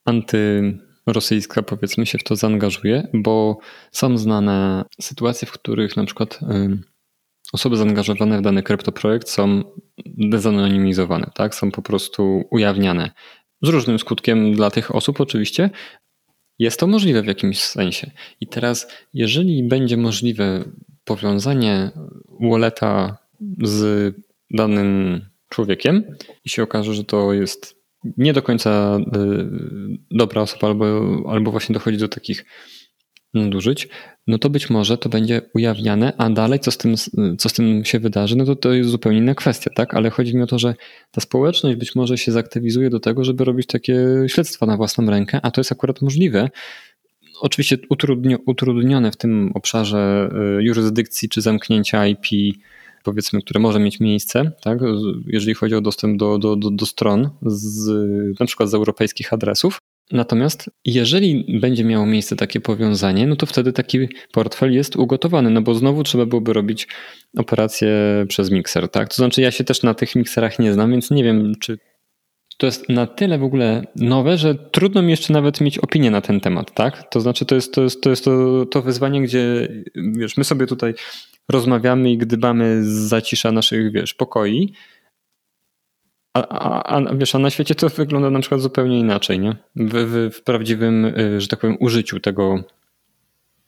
antyrosyjska 0.05 1.63
powiedzmy 1.63 2.05
się 2.05 2.17
w 2.17 2.23
to 2.23 2.35
zaangażuje, 2.35 3.07
bo 3.13 3.57
są 3.91 4.17
znane 4.17 4.85
sytuacje, 5.01 5.47
w 5.47 5.51
których 5.51 5.97
na 5.97 6.05
przykład 6.05 6.39
osoby 7.53 7.77
zaangażowane 7.77 8.37
w 8.37 8.41
dany 8.41 8.63
kryptoprojekt 8.63 9.29
są 9.29 9.63
dezanonimizowane, 10.05 11.31
tak? 11.35 11.55
Są 11.55 11.71
po 11.71 11.81
prostu 11.81 12.43
ujawniane. 12.51 13.11
Z 13.61 13.69
różnym 13.69 13.99
skutkiem 13.99 14.53
dla 14.53 14.71
tych 14.71 14.95
osób 14.95 15.21
oczywiście. 15.21 15.69
Jest 16.59 16.79
to 16.79 16.87
możliwe 16.87 17.21
w 17.21 17.27
jakimś 17.27 17.59
sensie. 17.59 18.11
I 18.41 18.47
teraz, 18.47 18.87
jeżeli 19.13 19.63
będzie 19.63 19.97
możliwe 19.97 20.63
powiązanie 21.03 21.91
walleta 22.41 23.17
z 23.63 24.13
danym 24.51 25.21
człowiekiem 25.49 26.03
i 26.45 26.49
się 26.49 26.63
okaże, 26.63 26.93
że 26.93 27.03
to 27.03 27.33
jest 27.33 27.83
nie 28.17 28.33
do 28.33 28.41
końca 28.41 28.97
y, 28.97 29.97
dobra 30.11 30.41
osoba, 30.41 30.67
albo, 30.67 30.85
albo 31.29 31.51
właśnie 31.51 31.73
dochodzi 31.73 31.97
do 31.97 32.07
takich 32.07 32.45
nadużyć, 33.33 33.87
no 34.27 34.37
to 34.37 34.49
być 34.49 34.69
może 34.69 34.97
to 34.97 35.09
będzie 35.09 35.41
ujawniane, 35.53 36.13
a 36.17 36.29
dalej 36.29 36.59
co 36.59 36.71
z 36.71 36.77
tym, 36.77 36.95
co 37.37 37.49
z 37.49 37.53
tym 37.53 37.85
się 37.85 37.99
wydarzy, 37.99 38.35
no 38.35 38.45
to 38.45 38.55
to 38.55 38.73
jest 38.73 38.89
zupełnie 38.89 39.17
inna 39.17 39.35
kwestia, 39.35 39.69
tak? 39.75 39.93
Ale 39.93 40.09
chodzi 40.09 40.35
mi 40.35 40.43
o 40.43 40.47
to, 40.47 40.59
że 40.59 40.75
ta 41.11 41.21
społeczność 41.21 41.77
być 41.77 41.95
może 41.95 42.17
się 42.17 42.31
zaktywizuje 42.31 42.89
do 42.89 42.99
tego, 42.99 43.23
żeby 43.23 43.45
robić 43.45 43.67
takie 43.67 44.05
śledztwa 44.27 44.65
na 44.65 44.77
własną 44.77 45.09
rękę, 45.09 45.39
a 45.43 45.51
to 45.51 45.61
jest 45.61 45.71
akurat 45.71 46.01
możliwe. 46.01 46.49
Oczywiście 47.41 47.77
utrudnione 48.45 49.11
w 49.11 49.17
tym 49.17 49.51
obszarze 49.53 50.29
y, 50.59 50.63
jurysdykcji 50.63 51.29
czy 51.29 51.41
zamknięcia 51.41 52.07
IP, 52.07 52.55
powiedzmy, 53.03 53.41
które 53.41 53.59
może 53.59 53.79
mieć 53.79 53.99
miejsce, 53.99 54.51
tak? 54.61 54.79
jeżeli 55.27 55.53
chodzi 55.53 55.75
o 55.75 55.81
dostęp 55.81 56.19
do, 56.19 56.37
do, 56.37 56.55
do, 56.55 56.71
do 56.71 56.85
stron, 56.85 57.29
z, 57.41 57.89
na 58.39 58.45
przykład 58.45 58.69
z 58.69 58.73
europejskich 58.73 59.33
adresów, 59.33 59.79
Natomiast 60.11 60.69
jeżeli 60.85 61.59
będzie 61.59 61.83
miało 61.83 62.05
miejsce 62.05 62.35
takie 62.35 62.61
powiązanie, 62.61 63.27
no 63.27 63.35
to 63.35 63.45
wtedy 63.45 63.73
taki 63.73 64.07
portfel 64.31 64.73
jest 64.73 64.95
ugotowany, 64.95 65.49
no 65.49 65.61
bo 65.61 65.75
znowu 65.75 66.03
trzeba 66.03 66.25
byłoby 66.25 66.53
robić 66.53 66.87
operację 67.37 67.89
przez 68.27 68.51
mikser, 68.51 68.89
tak? 68.89 69.09
To 69.09 69.15
znaczy 69.15 69.41
ja 69.41 69.51
się 69.51 69.63
też 69.63 69.83
na 69.83 69.93
tych 69.93 70.15
mikserach 70.15 70.59
nie 70.59 70.73
znam, 70.73 70.91
więc 70.91 71.11
nie 71.11 71.23
wiem, 71.23 71.53
czy 71.59 71.77
to 72.57 72.65
jest 72.65 72.89
na 72.89 73.07
tyle 73.07 73.37
w 73.37 73.43
ogóle 73.43 73.83
nowe, 73.95 74.37
że 74.37 74.55
trudno 74.55 75.01
mi 75.01 75.11
jeszcze 75.11 75.33
nawet 75.33 75.61
mieć 75.61 75.79
opinię 75.79 76.11
na 76.11 76.21
ten 76.21 76.39
temat, 76.39 76.73
tak? 76.73 77.09
To 77.11 77.21
znaczy 77.21 77.45
to 77.45 77.55
jest 77.55 77.73
to, 77.73 77.83
jest, 77.83 78.01
to, 78.01 78.09
jest 78.09 78.25
to, 78.25 78.65
to 78.65 78.81
wyzwanie, 78.81 79.21
gdzie 79.21 79.67
wiesz, 79.95 80.37
my 80.37 80.43
sobie 80.43 80.67
tutaj 80.67 80.93
rozmawiamy 81.51 82.11
i 82.11 82.17
gdybamy 82.17 82.83
z 82.83 82.87
zacisza 82.87 83.51
naszych, 83.51 83.91
wiesz, 83.91 84.13
pokoi. 84.13 84.73
A, 86.33 86.47
a, 86.47 86.95
a, 86.95 87.15
wiesz, 87.15 87.35
a 87.35 87.39
na 87.39 87.49
świecie 87.49 87.75
to 87.75 87.89
wygląda 87.89 88.29
na 88.29 88.39
przykład 88.39 88.61
zupełnie 88.61 88.99
inaczej, 88.99 89.39
nie? 89.39 89.55
W, 89.75 89.93
w, 89.93 90.37
w 90.37 90.43
prawdziwym, 90.43 91.05
y, 91.05 91.41
że 91.41 91.47
tak 91.47 91.59
powiem, 91.59 91.77
użyciu 91.79 92.19
tego. 92.19 92.63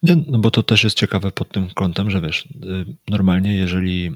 Nie, 0.03 0.15
no 0.27 0.39
bo 0.39 0.51
to 0.51 0.63
też 0.63 0.83
jest 0.83 0.97
ciekawe 0.97 1.31
pod 1.31 1.49
tym 1.49 1.67
kątem, 1.75 2.11
że 2.11 2.21
wiesz, 2.21 2.45
y, 2.45 2.85
normalnie 3.09 3.55
jeżeli 3.55 4.11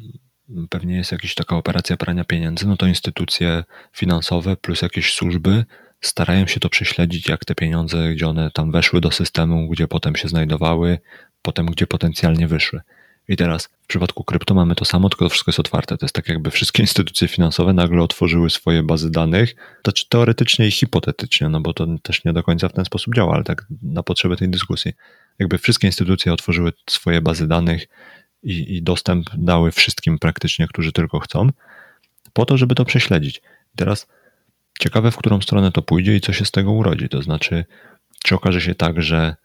pewnie 0.69 0.95
jest 0.95 1.11
jakaś 1.11 1.35
taka 1.35 1.57
operacja 1.57 1.97
prania 1.97 2.23
pieniędzy, 2.23 2.67
no 2.67 2.77
to 2.77 2.87
instytucje 2.87 3.63
finansowe 3.93 4.57
plus 4.57 4.81
jakieś 4.81 5.13
służby 5.13 5.65
starają 6.01 6.47
się 6.47 6.59
to 6.59 6.69
prześledzić, 6.69 7.29
jak 7.29 7.45
te 7.45 7.55
pieniądze, 7.55 8.13
gdzie 8.13 8.27
one 8.27 8.51
tam 8.51 8.71
weszły 8.71 9.01
do 9.01 9.11
systemu, 9.11 9.69
gdzie 9.69 9.87
potem 9.87 10.15
się 10.15 10.27
znajdowały, 10.27 10.99
potem 11.41 11.65
gdzie 11.65 11.87
potencjalnie 11.87 12.47
wyszły. 12.47 12.81
I 13.29 13.37
teraz 13.37 13.69
w 13.81 13.87
przypadku 13.87 14.23
krypto 14.23 14.53
mamy 14.53 14.75
to 14.75 14.85
samo, 14.85 15.09
tylko 15.09 15.25
to 15.25 15.29
wszystko 15.29 15.49
jest 15.49 15.59
otwarte. 15.59 15.97
To 15.97 16.05
jest 16.05 16.15
tak, 16.15 16.29
jakby 16.29 16.51
wszystkie 16.51 16.83
instytucje 16.83 17.27
finansowe 17.27 17.73
nagle 17.73 18.03
otworzyły 18.03 18.49
swoje 18.49 18.83
bazy 18.83 19.11
danych, 19.11 19.55
to 19.81 19.91
czy 19.91 20.09
teoretycznie 20.09 20.67
i 20.67 20.71
hipotetycznie, 20.71 21.49
no 21.49 21.61
bo 21.61 21.73
to 21.73 21.87
też 22.03 22.25
nie 22.25 22.33
do 22.33 22.43
końca 22.43 22.69
w 22.69 22.73
ten 22.73 22.85
sposób 22.85 23.15
działa, 23.15 23.33
ale 23.33 23.43
tak 23.43 23.65
na 23.81 24.03
potrzeby 24.03 24.37
tej 24.37 24.49
dyskusji. 24.49 24.93
Jakby 25.39 25.57
wszystkie 25.57 25.87
instytucje 25.87 26.33
otworzyły 26.33 26.73
swoje 26.89 27.21
bazy 27.21 27.47
danych 27.47 27.87
i, 28.43 28.75
i 28.75 28.83
dostęp 28.83 29.29
dały 29.37 29.71
wszystkim 29.71 30.19
praktycznie, 30.19 30.67
którzy 30.67 30.91
tylko 30.91 31.19
chcą, 31.19 31.49
po 32.33 32.45
to, 32.45 32.57
żeby 32.57 32.75
to 32.75 32.85
prześledzić. 32.85 33.41
Teraz 33.75 34.07
ciekawe, 34.79 35.11
w 35.11 35.17
którą 35.17 35.41
stronę 35.41 35.71
to 35.71 35.81
pójdzie 35.81 36.15
i 36.15 36.21
co 36.21 36.33
się 36.33 36.45
z 36.45 36.51
tego 36.51 36.71
urodzi. 36.71 37.09
To 37.09 37.21
znaczy, 37.21 37.65
czy 38.23 38.35
okaże 38.35 38.61
się 38.61 38.75
tak, 38.75 39.01
że 39.01 39.35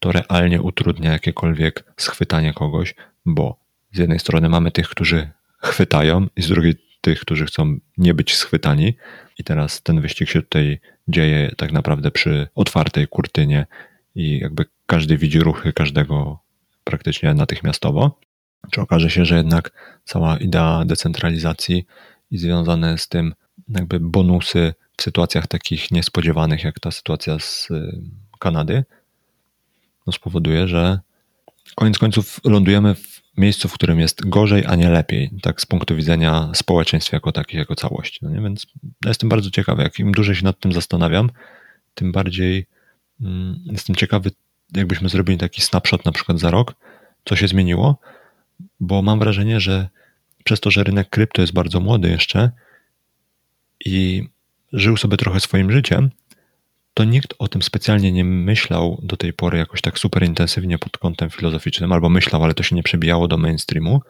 to 0.00 0.12
realnie 0.12 0.62
utrudnia 0.62 1.12
jakiekolwiek 1.12 1.84
schwytanie 1.96 2.54
kogoś, 2.54 2.94
bo 3.26 3.56
z 3.92 3.98
jednej 3.98 4.18
strony 4.18 4.48
mamy 4.48 4.70
tych, 4.70 4.88
którzy 4.88 5.30
chwytają, 5.62 6.26
i 6.36 6.42
z 6.42 6.48
drugiej 6.48 6.74
tych, 7.00 7.20
którzy 7.20 7.46
chcą 7.46 7.78
nie 7.98 8.14
być 8.14 8.34
schwytani. 8.34 8.94
I 9.38 9.44
teraz 9.44 9.82
ten 9.82 10.00
wyścig 10.00 10.30
się 10.30 10.42
tutaj 10.42 10.80
dzieje 11.08 11.52
tak 11.56 11.72
naprawdę 11.72 12.10
przy 12.10 12.48
otwartej 12.54 13.08
kurtynie 13.08 13.66
i 14.14 14.38
jakby 14.38 14.64
każdy 14.86 15.16
widzi 15.16 15.40
ruchy 15.40 15.72
każdego 15.72 16.38
praktycznie 16.84 17.34
natychmiastowo. 17.34 18.18
Czy 18.70 18.80
okaże 18.80 19.10
się, 19.10 19.24
że 19.24 19.36
jednak 19.36 19.70
cała 20.04 20.36
idea 20.36 20.84
decentralizacji 20.84 21.86
i 22.30 22.38
związane 22.38 22.98
z 22.98 23.08
tym 23.08 23.34
jakby 23.68 24.00
bonusy 24.00 24.74
w 24.96 25.02
sytuacjach 25.02 25.46
takich 25.46 25.90
niespodziewanych, 25.90 26.64
jak 26.64 26.80
ta 26.80 26.90
sytuacja 26.90 27.38
z 27.38 27.70
y, 27.70 28.00
Kanady, 28.38 28.84
no 30.06 30.12
spowoduje, 30.12 30.68
że 30.68 30.98
koniec 31.74 31.98
końców 31.98 32.40
lądujemy 32.44 32.94
w 32.94 33.20
miejscu, 33.36 33.68
w 33.68 33.72
którym 33.72 34.00
jest 34.00 34.28
gorzej, 34.28 34.64
a 34.66 34.76
nie 34.76 34.90
lepiej, 34.90 35.30
tak 35.42 35.60
z 35.60 35.66
punktu 35.66 35.96
widzenia 35.96 36.50
społeczeństwa 36.54 37.16
jako 37.16 37.32
takich, 37.32 37.54
jako 37.54 37.74
całości. 37.74 38.18
No 38.22 38.30
nie? 38.30 38.40
Więc 38.40 38.66
jestem 39.04 39.28
bardzo 39.28 39.50
ciekawy. 39.50 39.82
Jak 39.82 39.98
im 39.98 40.12
dłużej 40.12 40.34
się 40.34 40.44
nad 40.44 40.60
tym 40.60 40.72
zastanawiam, 40.72 41.30
tym 41.94 42.12
bardziej 42.12 42.66
mm, 43.20 43.60
jestem 43.64 43.96
ciekawy, 43.96 44.30
jakbyśmy 44.76 45.08
zrobili 45.08 45.38
taki 45.38 45.62
snapshot 45.62 46.04
na 46.04 46.12
przykład 46.12 46.38
za 46.38 46.50
rok, 46.50 46.74
co 47.24 47.36
się 47.36 47.48
zmieniło, 47.48 47.98
bo 48.80 49.02
mam 49.02 49.18
wrażenie, 49.18 49.60
że 49.60 49.88
przez 50.44 50.60
to, 50.60 50.70
że 50.70 50.84
rynek 50.84 51.10
krypto 51.10 51.40
jest 51.40 51.52
bardzo 51.52 51.80
młody 51.80 52.08
jeszcze 52.08 52.50
i 53.84 54.28
żył 54.72 54.96
sobie 54.96 55.16
trochę 55.16 55.40
swoim 55.40 55.72
życiem, 55.72 56.10
to 57.00 57.04
nikt 57.04 57.34
o 57.38 57.48
tym 57.48 57.62
specjalnie 57.62 58.12
nie 58.12 58.24
myślał 58.24 59.00
do 59.02 59.16
tej 59.16 59.32
pory 59.32 59.58
jakoś 59.58 59.80
tak 59.80 59.98
super 59.98 60.24
intensywnie 60.24 60.78
pod 60.78 60.98
kątem 60.98 61.30
filozoficznym, 61.30 61.92
albo 61.92 62.08
myślał, 62.08 62.44
ale 62.44 62.54
to 62.54 62.62
się 62.62 62.76
nie 62.76 62.82
przebijało 62.82 63.28
do 63.28 63.36
mainstreamu, 63.36 64.00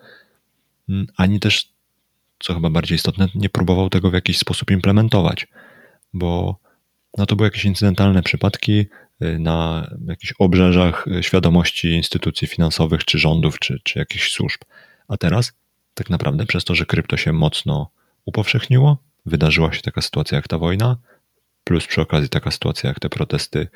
mm, 0.89 1.07
ani 1.17 1.41
też, 1.41 1.73
co 2.39 2.55
chyba 2.55 2.71
bardziej 2.71 2.97
istotne, 2.97 3.29
nie 3.35 3.49
próbował 3.49 3.91
tego 3.91 4.11
w 4.11 4.15
jakiś 4.15 4.39
sposób 4.39 4.71
implementować, 4.71 5.47
bo 6.13 6.59
no 7.19 7.27
to 7.27 7.37
były 7.37 7.47
jakieś 7.47 7.65
incydentalne 7.65 8.23
przypadki 8.23 8.87
y, 9.23 9.39
na 9.39 9.91
jakichś 10.07 10.35
obrzeżach 10.39 11.07
y, 11.09 11.23
świadomości 11.23 11.89
instytucji 11.89 12.49
finansowych, 12.49 13.05
czy 13.05 13.19
rządów, 13.19 13.59
czy, 13.59 13.81
czy 13.85 13.99
jakichś 13.99 14.33
służb. 14.33 14.61
A 15.09 15.17
teraz, 15.17 15.53
tak 15.95 16.11
naprawdę, 16.11 16.47
przez 16.47 16.65
to, 16.65 16.75
że 16.75 16.87
krypto 16.87 17.17
się 17.17 17.33
mocno 17.33 17.91
upowszechniło, 18.25 18.99
wydarzyła 19.27 19.73
się 19.73 19.83
taka 19.83 20.01
sytuacja 20.01 20.37
jak 20.37 20.49
ta 20.49 20.59
wojna, 20.59 20.97
plus 21.71 21.87
przy 21.87 22.01
okazji 22.01 22.29
taka 22.29 22.51
sytuacja 22.51 22.89
jak 22.89 23.01
te 23.01 23.09
protesty 23.09 23.69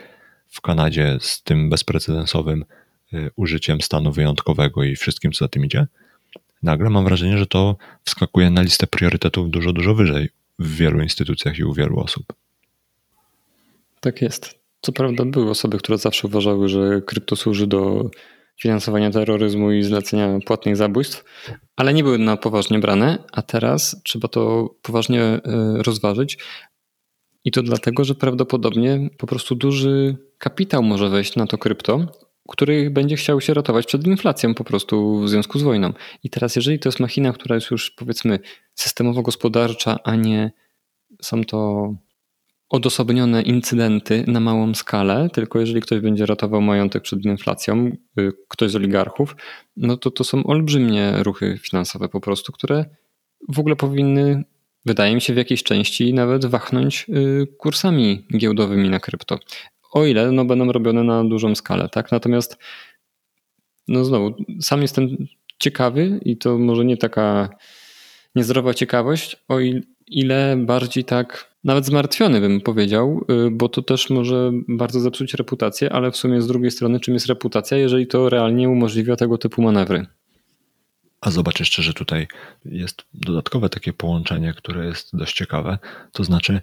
w 0.49 0.61
Kanadzie 0.61 1.19
z 1.21 1.43
tym 1.43 1.71
bezprecedensowym 1.71 2.65
y, 3.13 3.31
użyciem 3.37 3.81
stanu 3.81 4.13
wyjątkowego 4.13 4.85
i 4.85 4.97
wszystkim, 4.97 5.33
co 5.33 5.45
za 5.45 5.49
tym 5.49 5.65
idzie, 5.65 5.87
nagle 6.63 6.91
mam 6.91 7.05
wrażenie, 7.05 7.39
że 7.39 7.47
to 7.47 7.77
wskakuje 8.05 8.51
na 8.51 8.63
listę 8.63 8.87
priorytetów 8.87 9.51
dużo, 9.51 9.73
dużo 9.73 9.95
wyżej 9.95 10.29
w 10.59 10.77
wielu 10.77 11.01
instytucjach 11.01 11.59
i 11.59 11.65
u 11.65 11.73
wielu 11.73 12.01
osób. 12.01 12.33
Tak 14.01 14.23
jest. 14.23 14.59
Co 14.81 14.93
prawda 14.93 15.25
były 15.25 15.51
osoby, 15.51 15.79
które 15.79 15.99
zawsze 15.99 16.29
uważały, 16.29 16.69
że 16.69 17.03
krypto 17.07 17.37
służy 17.37 17.67
do 17.67 18.11
finansowania 18.61 19.11
terroryzmu 19.11 19.73
i 19.73 19.83
zlecenia 19.83 20.39
płatnych 20.47 20.77
zabójstw, 20.77 21.25
ale 21.77 21.95
nie 21.95 22.03
były 22.03 22.19
na 22.19 22.37
poważnie 22.37 22.79
brane, 22.79 23.19
a 23.33 23.43
teraz 23.43 24.01
trzeba 24.05 24.29
to 24.29 24.71
poważnie 24.83 25.23
e, 25.23 25.41
rozważyć. 25.83 26.39
I 27.45 27.51
to 27.51 27.63
dlatego, 27.63 28.05
że 28.05 28.15
prawdopodobnie 28.15 29.11
po 29.19 29.27
prostu 29.27 29.55
duży 29.55 30.17
kapitał 30.39 30.83
może 30.83 31.09
wejść 31.09 31.37
na 31.37 31.47
to 31.47 31.59
krypto, 31.59 32.07
który 32.49 32.91
będzie 32.91 33.17
chciał 33.17 33.41
się 33.41 33.55
ratować 33.55 33.87
przed 33.87 34.07
inflacją 34.07 34.55
po 34.55 34.65
prostu 34.65 35.21
w 35.21 35.29
związku 35.29 35.59
z 35.59 35.63
wojną. 35.63 35.93
I 36.23 36.31
teraz, 36.31 36.57
jeżeli 36.57 36.79
to 36.79 36.89
jest 36.89 37.01
machina, 37.01 37.33
która 37.33 37.55
jest 37.55 37.71
już 37.71 37.91
powiedzmy 37.91 38.39
systemowo-gospodarcza, 38.75 39.99
a 40.05 40.17
nie 40.17 40.53
są 41.23 41.45
to 41.45 41.91
odosobnione 42.69 43.43
incydenty 43.43 44.25
na 44.27 44.41
małą 44.41 44.75
skalę, 44.75 45.29
tylko 45.33 45.61
jeżeli 45.61 45.81
ktoś 45.81 46.01
będzie 46.01 46.27
ratował 46.27 46.63
majątek 46.63 47.03
przed 47.03 47.25
inflacją, 47.25 47.93
y, 48.19 48.33
ktoś 48.49 48.71
z 48.71 48.77
oligarchów, 48.77 49.37
no 49.77 49.97
to 49.97 50.11
to 50.11 50.25
są 50.25 50.45
olbrzymie 50.45 51.13
ruchy 51.23 51.59
finansowe 51.63 52.09
po 52.09 52.21
prostu, 52.21 52.53
które 52.53 52.85
w 53.49 53.59
ogóle 53.59 53.77
powinny, 53.77 54.45
wydaje 54.87 55.15
mi 55.15 55.21
się, 55.21 55.35
w 55.35 55.37
jakiejś 55.37 55.63
części 55.63 56.15
nawet 56.15 56.47
wachnąć 56.47 57.07
y, 57.09 57.47
kursami 57.59 58.27
giełdowymi 58.37 58.91
na 58.91 59.01
krypto. 59.01 59.39
O 59.93 60.05
ile 60.05 60.33
no, 60.33 60.45
będą 60.45 60.73
robione 60.73 61.05
na 61.05 61.25
dużą 61.25 61.55
skalę, 61.55 61.89
tak? 61.89 62.13
Natomiast 62.13 62.59
no 63.89 64.05
znowu, 64.05 64.35
sam 64.61 64.83
jestem 64.83 65.27
ciekawy 65.59 66.21
i 66.25 66.37
to 66.37 66.59
może 66.59 66.85
nie 66.85 66.97
taka 66.97 67.49
niezdrowa 68.35 68.75
ciekawość, 68.75 69.37
o 69.49 69.59
ile 70.07 70.57
bardziej 70.57 71.05
tak 71.05 71.55
nawet 71.65 71.87
zmartwiony 71.87 72.41
bym 72.41 72.61
powiedział, 72.61 73.25
y, 73.47 73.51
bo 73.51 73.69
to 73.69 73.83
też 73.83 74.11
może 74.11 74.53
bardzo 74.69 75.01
zepsuć 75.01 75.35
reputację, 75.35 75.93
ale 75.93 76.11
w 76.11 76.17
sumie 76.17 76.43
z 76.43 76.47
drugiej 76.47 76.71
strony 76.71 77.01
czym 77.01 77.15
jest 77.15 77.27
reputacja, 77.27 77.77
jeżeli 77.77 78.07
to 78.07 78.29
realnie 78.29 78.69
umożliwia 78.69 79.17
tego 79.17 79.39
typu 79.39 79.63
manewry? 79.63 80.07
A 81.25 81.31
zobacz 81.31 81.61
jeszcze, 81.61 81.83
że 81.83 81.95
tutaj 81.95 82.29
jest 82.65 83.03
dodatkowe 83.15 83.69
takie 83.69 83.93
połączenie, 83.93 84.55
które 84.55 84.87
jest 84.87 85.17
dość 85.17 85.37
ciekawe. 85.37 85.79
To 86.13 86.25
znaczy, 86.25 86.61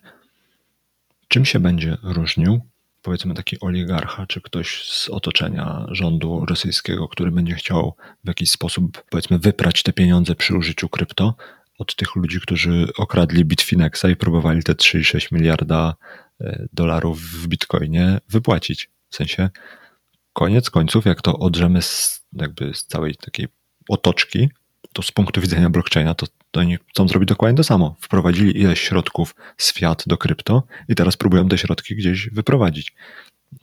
czym 1.28 1.46
się 1.46 1.60
będzie 1.60 1.98
różnił, 2.04 2.62
powiedzmy, 3.02 3.34
taki 3.34 3.60
oligarcha, 3.60 4.28
czy 4.28 4.42
ktoś 4.42 4.90
z 4.90 5.10
otoczenia 5.10 5.86
rządu 5.92 6.46
rosyjskiego, 6.46 7.08
który 7.08 7.32
będzie 7.32 7.56
chciał 7.56 7.96
w 8.24 8.28
jakiś 8.28 8.52
sposób, 8.52 9.04
powiedzmy, 9.10 9.40
wyprać 9.40 9.84
te 9.84 9.94
pieniądze 9.94 10.36
przy 10.36 10.58
użyciu 10.58 10.90
krypto, 10.90 11.36
od 11.78 11.96
tych 11.96 12.16
ludzi, 12.16 12.42
którzy 12.42 12.88
okradli 12.98 13.46
Bitfinexa 13.46 14.06
i 14.12 14.16
próbowali 14.16 14.64
te 14.64 14.74
3,6 14.74 15.34
miliarda 15.34 15.96
e, 16.42 16.68
dolarów 16.74 17.22
w 17.22 17.48
bitcoinie 17.48 18.20
wypłacić. 18.30 18.90
W 19.10 19.16
sensie 19.16 19.50
koniec 20.34 20.70
końców, 20.70 21.06
jak 21.06 21.22
to 21.22 21.40
odrzemy 21.40 21.82
z, 21.82 22.26
jakby 22.34 22.74
z 22.74 22.86
całej 22.86 23.16
takiej 23.16 23.48
otoczki, 23.92 24.50
to 24.94 25.02
z 25.02 25.12
punktu 25.12 25.42
widzenia 25.42 25.70
blockchaina, 25.70 26.16
to, 26.16 26.26
to 26.52 26.60
oni 26.60 26.78
chcą 26.90 27.08
zrobić 27.08 27.30
dokładnie 27.30 27.58
to 27.58 27.64
samo. 27.64 27.96
Wprowadzili 28.00 28.60
ileś 28.62 28.82
środków 28.82 29.36
z 29.58 29.74
fiat 29.74 30.04
do 30.08 30.18
krypto 30.18 30.64
i 30.90 30.96
teraz 30.96 31.18
próbują 31.18 31.50
te 31.50 31.58
środki 31.58 31.96
gdzieś 31.96 32.30
wyprowadzić 32.30 32.94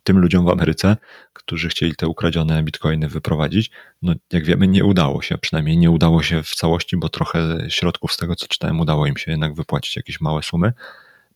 tym 0.02 0.18
ludziom 0.18 0.44
w 0.44 0.48
Ameryce, 0.48 0.96
którzy 1.32 1.68
chcieli 1.68 1.96
te 1.96 2.08
ukradzione 2.08 2.62
bitcoiny 2.62 3.08
wyprowadzić, 3.08 3.70
no 4.02 4.14
jak 4.32 4.44
wiemy, 4.44 4.68
nie 4.68 4.84
udało 4.84 5.22
się, 5.22 5.38
przynajmniej 5.38 5.76
nie 5.76 5.90
udało 5.90 6.22
się 6.22 6.42
w 6.42 6.54
całości, 6.54 6.96
bo 6.96 7.08
trochę 7.08 7.58
środków 7.68 8.12
z 8.12 8.16
tego, 8.16 8.36
co 8.36 8.46
czytałem, 8.46 8.80
udało 8.80 9.06
im 9.06 9.16
się 9.16 9.30
jednak 9.30 9.54
wypłacić 9.54 9.96
jakieś 9.96 10.20
małe 10.20 10.42
sumy, 10.42 10.72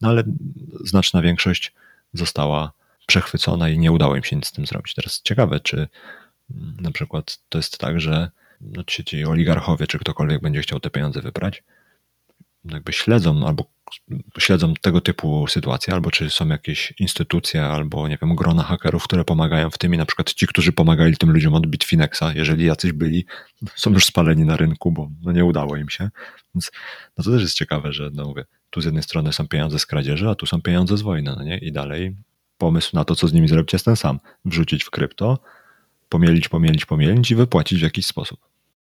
no 0.00 0.08
ale 0.08 0.22
znaczna 0.84 1.22
większość 1.22 1.72
została 2.12 2.72
przechwycona 3.06 3.68
i 3.68 3.78
nie 3.78 3.92
udało 3.92 4.16
im 4.16 4.24
się 4.24 4.36
nic 4.36 4.46
z 4.46 4.52
tym 4.52 4.66
zrobić. 4.66 4.94
Teraz 4.94 5.22
ciekawe, 5.22 5.60
czy 5.60 5.88
na 6.80 6.90
przykład 6.90 7.38
to 7.48 7.58
jest 7.58 7.78
tak, 7.78 8.00
że 8.00 8.30
no, 8.62 8.84
ci, 8.84 9.04
ci 9.04 9.24
oligarchowie, 9.24 9.86
czy 9.86 9.98
ktokolwiek 9.98 10.42
będzie 10.42 10.60
chciał 10.60 10.80
te 10.80 10.90
pieniądze 10.90 11.20
wybrać, 11.20 11.62
jakby 12.64 12.92
śledzą 12.92 13.46
albo 13.46 13.64
śledzą 14.38 14.74
tego 14.74 15.00
typu 15.00 15.46
sytuacje, 15.46 15.94
albo 15.94 16.10
czy 16.10 16.30
są 16.30 16.48
jakieś 16.48 16.94
instytucje, 16.98 17.64
albo 17.64 18.08
nie 18.08 18.18
wiem, 18.22 18.36
grona 18.36 18.62
hakerów, 18.62 19.04
które 19.04 19.24
pomagają 19.24 19.70
w 19.70 19.78
tym 19.78 19.94
i 19.94 19.98
na 19.98 20.06
przykład 20.06 20.32
ci, 20.32 20.46
którzy 20.46 20.72
pomagali 20.72 21.16
tym 21.16 21.30
ludziom 21.30 21.54
od 21.54 21.66
Bitfinexa, 21.66 22.22
jeżeli 22.34 22.64
jacyś 22.64 22.92
byli, 22.92 23.26
są 23.74 23.90
już 23.90 24.04
spaleni 24.04 24.44
na 24.44 24.56
rynku, 24.56 24.92
bo 24.92 25.10
no 25.22 25.32
nie 25.32 25.44
udało 25.44 25.76
im 25.76 25.88
się. 25.88 26.10
Więc 26.54 26.70
no 27.18 27.24
to 27.24 27.30
też 27.30 27.42
jest 27.42 27.54
ciekawe, 27.54 27.92
że 27.92 28.10
no 28.14 28.24
mówię, 28.24 28.44
tu 28.70 28.80
z 28.80 28.84
jednej 28.84 29.02
strony 29.02 29.32
są 29.32 29.48
pieniądze 29.48 29.78
z 29.78 29.86
kradzieży, 29.86 30.28
a 30.28 30.34
tu 30.34 30.46
są 30.46 30.62
pieniądze 30.62 30.96
z 30.96 31.02
wojny, 31.02 31.34
no 31.36 31.44
nie? 31.44 31.58
I 31.58 31.72
dalej 31.72 32.16
pomysł 32.58 32.90
na 32.96 33.04
to, 33.04 33.16
co 33.16 33.28
z 33.28 33.32
nimi 33.32 33.48
zrobić 33.48 33.72
jest 33.72 33.84
ten 33.84 33.96
sam. 33.96 34.20
Wrzucić 34.44 34.84
w 34.84 34.90
krypto, 34.90 35.38
pomielić, 36.08 36.48
pomielić, 36.48 36.84
pomielić 36.84 37.30
i 37.30 37.34
wypłacić 37.34 37.80
w 37.80 37.82
jakiś 37.82 38.06
sposób. 38.06 38.51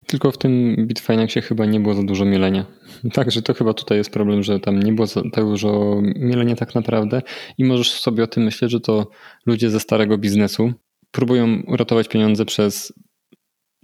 Tylko 0.07 0.33
w 0.33 0.38
tym 0.38 0.77
Bitfinexie 0.87 1.43
chyba 1.43 1.67
nie 1.67 1.81
było 1.81 1.95
za 1.95 2.03
dużo 2.03 2.25
mielenia. 2.25 2.67
Także 3.15 3.43
to 3.43 3.55
chyba 3.55 3.75
tutaj 3.75 3.99
jest 3.99 4.11
problem, 4.11 4.43
że 4.43 4.61
tam 4.61 4.83
nie 4.83 4.93
było 4.93 5.07
za 5.07 5.23
dużo 5.23 6.01
mielenia 6.03 6.57
tak 6.57 6.75
naprawdę 6.75 7.23
i 7.59 7.65
możesz 7.65 8.01
sobie 8.01 8.25
o 8.25 8.27
tym 8.27 8.43
myśleć, 8.43 8.71
że 8.71 8.81
to 8.81 9.07
ludzie 9.47 9.71
ze 9.71 9.81
starego 9.81 10.19
biznesu 10.19 10.73
próbują 11.11 11.62
uratować 11.67 12.09
pieniądze 12.09 12.45
przez 12.45 12.93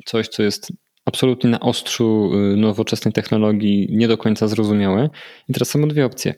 coś, 0.05 0.29
co 0.29 0.43
jest 0.43 0.73
absolutnie 1.05 1.51
na 1.51 1.61
ostrzu 1.61 2.31
y, 2.35 2.57
nowoczesnej 2.57 3.13
technologii, 3.13 3.89
nie 3.91 4.09
do 4.09 4.19
końca 4.19 4.49
zrozumiałe. 4.49 5.11
I 5.49 5.53
teraz 5.53 5.69
są 5.69 5.89
dwie 5.89 6.07
opcje. 6.07 6.35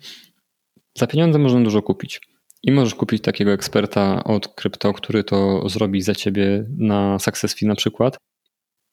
Za 0.99 1.07
pieniądze 1.07 1.39
można 1.39 1.61
dużo 1.61 1.83
kupić. 1.83 2.21
I 2.63 2.73
możesz 2.73 2.95
kupić 2.95 3.23
takiego 3.23 3.53
eksperta 3.53 4.25
od 4.25 4.49
krypto, 4.49 4.93
który 4.93 5.25
to 5.25 5.69
zrobi 5.69 6.03
za 6.03 6.15
ciebie 6.15 6.65
na 6.79 7.19
success 7.19 7.55
fee 7.55 7.67
na 7.67 7.75
przykład 7.75 8.17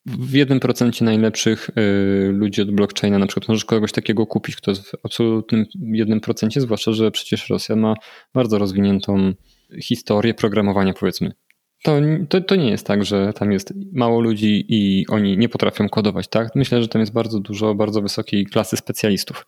w 0.08 0.34
jednym 0.34 0.60
procencie 0.60 1.06
najlepszych 1.06 1.70
y, 1.70 2.32
ludzi 2.32 2.62
od 2.62 2.72
blockchaina, 2.72 3.20
na 3.20 3.28
przykład 3.28 3.48
możesz 3.48 3.66
kogoś 3.66 3.92
takiego 3.92 4.26
kupić, 4.26 4.56
kto 4.56 4.72
jest 4.72 4.88
w 4.88 4.96
absolutnym 5.04 5.66
jednym 5.76 6.20
procencie, 6.20 6.62
zwłaszcza, 6.62 6.92
że 6.92 7.12
przecież 7.12 7.50
Rosja 7.50 7.76
ma 7.76 7.94
bardzo 8.34 8.58
rozwiniętą 8.58 9.34
historię 9.82 10.34
programowania, 10.34 10.94
powiedzmy. 10.94 11.32
To, 11.84 11.96
to, 12.30 12.42
to 12.42 12.56
nie 12.56 12.70
jest 12.70 12.88
tak, 12.88 13.06
że 13.06 13.34
tam 13.34 13.52
jest 13.52 13.74
mało 13.94 14.22
ludzi 14.22 14.66
i 14.70 15.06
oni 15.08 15.38
nie 15.38 15.50
potrafią 15.50 15.90
kodować, 15.90 16.28
tak? 16.28 16.56
Myślę, 16.56 16.82
że 16.82 16.88
tam 16.88 17.00
jest 17.00 17.14
bardzo 17.14 17.40
dużo 17.40 17.76
bardzo 17.76 18.02
wysokiej 18.02 18.46
klasy 18.46 18.78
specjalistów. 18.78 19.46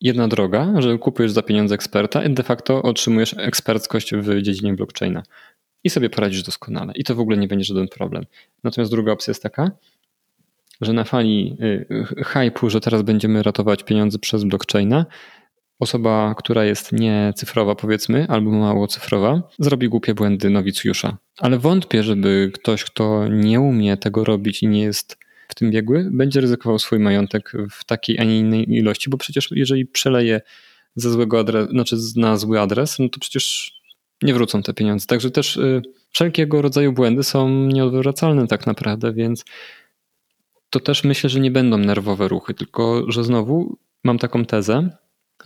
Jedna 0.00 0.28
droga, 0.28 0.74
że 0.78 0.98
kupujesz 0.98 1.32
za 1.32 1.42
pieniądze 1.42 1.74
eksperta 1.74 2.24
i 2.24 2.34
de 2.34 2.42
facto 2.42 2.82
otrzymujesz 2.82 3.34
eksperckość 3.38 4.14
w 4.14 4.42
dziedzinie 4.42 4.74
blockchaina 4.74 5.22
i 5.84 5.90
sobie 5.90 6.10
poradzisz 6.10 6.42
doskonale. 6.42 6.92
I 6.96 7.04
to 7.04 7.14
w 7.14 7.20
ogóle 7.20 7.36
nie 7.36 7.48
będzie 7.48 7.64
żaden 7.64 7.88
problem. 7.88 8.24
Natomiast 8.64 8.90
druga 8.90 9.12
opcja 9.12 9.30
jest 9.30 9.42
taka, 9.42 9.70
że 10.80 10.92
na 10.92 11.04
fali 11.04 11.56
y, 11.60 12.24
hypu, 12.24 12.70
że 12.70 12.80
teraz 12.80 13.02
będziemy 13.02 13.42
ratować 13.42 13.84
pieniądze 13.84 14.18
przez 14.18 14.44
blockchaina, 14.44 15.06
osoba, 15.78 16.34
która 16.38 16.64
jest 16.64 16.92
nie 16.92 17.32
cyfrowa, 17.36 17.74
powiedzmy, 17.74 18.26
albo 18.28 18.50
mało 18.50 18.86
cyfrowa, 18.86 19.42
zrobi 19.58 19.88
głupie 19.88 20.14
błędy 20.14 20.50
nowicjusza. 20.50 21.16
Ale 21.38 21.58
wątpię, 21.58 22.02
żeby 22.02 22.50
ktoś, 22.54 22.84
kto 22.84 23.28
nie 23.28 23.60
umie 23.60 23.96
tego 23.96 24.24
robić 24.24 24.62
i 24.62 24.68
nie 24.68 24.82
jest 24.82 25.18
w 25.48 25.54
tym 25.54 25.70
biegły, 25.70 26.08
będzie 26.12 26.40
ryzykował 26.40 26.78
swój 26.78 26.98
majątek 26.98 27.52
w 27.70 27.84
takiej, 27.84 28.18
a 28.18 28.24
nie 28.24 28.38
innej 28.38 28.76
ilości, 28.76 29.10
bo 29.10 29.18
przecież 29.18 29.48
jeżeli 29.50 29.86
przeleje 29.86 30.40
ze 30.94 31.10
złego 31.10 31.40
adresu, 31.40 31.70
znaczy 31.70 31.96
na 32.16 32.36
zły 32.36 32.60
adres, 32.60 32.98
no 32.98 33.08
to 33.08 33.20
przecież 33.20 33.72
nie 34.22 34.34
wrócą 34.34 34.62
te 34.62 34.74
pieniądze. 34.74 35.06
Także 35.06 35.30
też 35.30 35.56
y, 35.56 35.82
wszelkiego 36.10 36.62
rodzaju 36.62 36.92
błędy 36.92 37.22
są 37.22 37.48
nieodwracalne 37.48 38.46
tak 38.46 38.66
naprawdę, 38.66 39.12
więc 39.12 39.44
to 40.70 40.80
też 40.80 41.04
myślę, 41.04 41.30
że 41.30 41.40
nie 41.40 41.50
będą 41.50 41.78
nerwowe 41.78 42.28
ruchy, 42.28 42.54
tylko 42.54 43.12
że 43.12 43.24
znowu 43.24 43.78
mam 44.04 44.18
taką 44.18 44.44
tezę, 44.44 44.90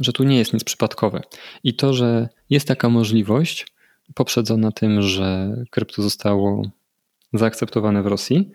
że 0.00 0.12
tu 0.12 0.24
nie 0.24 0.38
jest 0.38 0.52
nic 0.52 0.64
przypadkowe. 0.64 1.22
I 1.64 1.74
to, 1.74 1.94
że 1.94 2.28
jest 2.50 2.68
taka 2.68 2.88
możliwość, 2.88 3.66
poprzedzona 4.14 4.72
tym, 4.72 5.02
że 5.02 5.56
krypto 5.70 6.02
zostało 6.02 6.62
zaakceptowane 7.32 8.02
w 8.02 8.06
Rosji, 8.06 8.50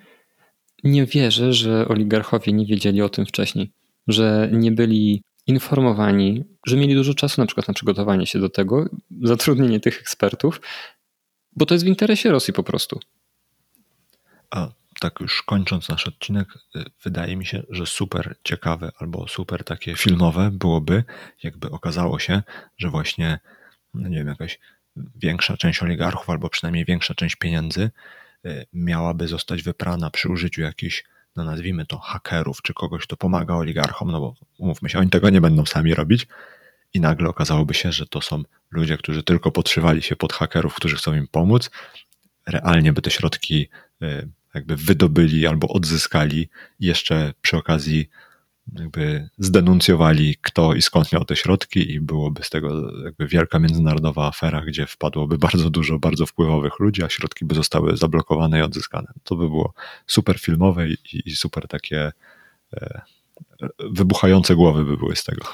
nie 0.83 1.05
wierzę, 1.05 1.53
że 1.53 1.87
oligarchowie 1.87 2.53
nie 2.53 2.65
wiedzieli 2.65 3.01
o 3.01 3.09
tym 3.09 3.25
wcześniej, 3.25 3.71
że 4.07 4.49
nie 4.53 4.71
byli 4.71 5.23
informowani, 5.47 6.43
że 6.65 6.77
mieli 6.77 6.95
dużo 6.95 7.13
czasu 7.13 7.41
na 7.41 7.47
przykład 7.47 7.67
na 7.67 7.73
przygotowanie 7.73 8.27
się 8.27 8.39
do 8.39 8.49
tego, 8.49 8.85
zatrudnienie 9.21 9.79
tych 9.79 9.99
ekspertów, 9.99 10.61
bo 11.55 11.65
to 11.65 11.75
jest 11.75 11.85
w 11.85 11.87
interesie 11.87 12.31
Rosji 12.31 12.53
po 12.53 12.63
prostu. 12.63 12.99
A 14.51 14.69
tak 14.99 15.19
już 15.19 15.43
kończąc 15.43 15.89
nasz 15.89 16.07
odcinek, 16.07 16.47
y, 16.75 16.85
wydaje 17.03 17.35
mi 17.37 17.45
się, 17.45 17.63
że 17.69 17.85
super 17.85 18.35
ciekawe 18.43 18.91
albo 18.99 19.27
super 19.27 19.63
takie 19.63 19.95
filmowe 19.95 20.51
byłoby, 20.51 21.03
jakby 21.43 21.69
okazało 21.69 22.19
się, 22.19 22.41
że 22.77 22.89
właśnie, 22.89 23.39
no 23.93 24.09
nie 24.09 24.17
wiem, 24.17 24.27
jakaś 24.27 24.59
większa 25.15 25.57
część 25.57 25.83
oligarchów 25.83 26.29
albo 26.29 26.49
przynajmniej 26.49 26.85
większa 26.85 27.13
część 27.13 27.35
pieniędzy 27.35 27.91
y, 28.45 28.65
miałaby 28.73 29.27
zostać 29.27 29.63
wyprana 29.63 30.09
przy 30.09 30.29
użyciu 30.29 30.61
jakichś, 30.61 31.03
no 31.35 31.43
nazwijmy 31.43 31.85
to, 31.85 31.97
hakerów, 31.97 32.61
czy 32.61 32.73
kogoś, 32.73 33.03
kto 33.03 33.17
pomaga 33.17 33.55
oligarchom, 33.55 34.11
no 34.11 34.19
bo 34.19 34.35
umówmy 34.57 34.89
się, 34.89 34.99
oni 34.99 35.09
tego 35.09 35.29
nie 35.29 35.41
będą 35.41 35.65
sami 35.65 35.95
robić. 35.95 36.27
I 36.93 36.99
nagle 36.99 37.29
okazałoby 37.29 37.73
się, 37.73 37.91
że 37.91 38.07
to 38.07 38.21
są 38.21 38.43
ludzie, 38.71 38.97
którzy 38.97 39.23
tylko 39.23 39.51
podszywali 39.51 40.01
się 40.01 40.15
pod 40.15 40.33
hakerów, 40.33 40.75
którzy 40.75 40.95
chcą 40.95 41.13
im 41.13 41.27
pomóc. 41.27 41.71
Realnie 42.47 42.93
by 42.93 43.01
te 43.01 43.11
środki 43.11 43.69
y, 44.03 44.29
jakby 44.57 44.75
wydobyli 44.75 45.47
albo 45.47 45.67
odzyskali 45.67 46.49
jeszcze 46.79 47.33
przy 47.41 47.57
okazji 47.57 48.09
jakby 48.73 49.29
zdenuncjowali 49.37 50.35
kto 50.41 50.73
i 50.73 50.81
skąd 50.81 51.13
miał 51.13 51.25
te 51.25 51.35
środki 51.35 51.91
i 51.91 52.01
byłoby 52.01 52.43
z 52.43 52.49
tego 52.49 52.91
jakby 53.03 53.27
wielka 53.27 53.59
międzynarodowa 53.59 54.27
afera, 54.27 54.61
gdzie 54.61 54.85
wpadłoby 54.85 55.37
bardzo 55.37 55.69
dużo 55.69 55.99
bardzo 55.99 56.25
wpływowych 56.25 56.79
ludzi, 56.79 57.03
a 57.03 57.09
środki 57.09 57.45
by 57.45 57.55
zostały 57.55 57.97
zablokowane 57.97 58.59
i 58.59 58.61
odzyskane. 58.61 59.13
To 59.23 59.35
by 59.35 59.49
było 59.49 59.73
super 60.07 60.39
filmowe 60.39 60.87
i, 60.89 60.97
i 61.13 61.35
super 61.35 61.67
takie 61.67 62.11
e, 62.73 63.01
wybuchające 63.79 64.55
głowy 64.55 64.85
by 64.85 64.97
były 64.97 65.15
z 65.15 65.23
tego. 65.23 65.45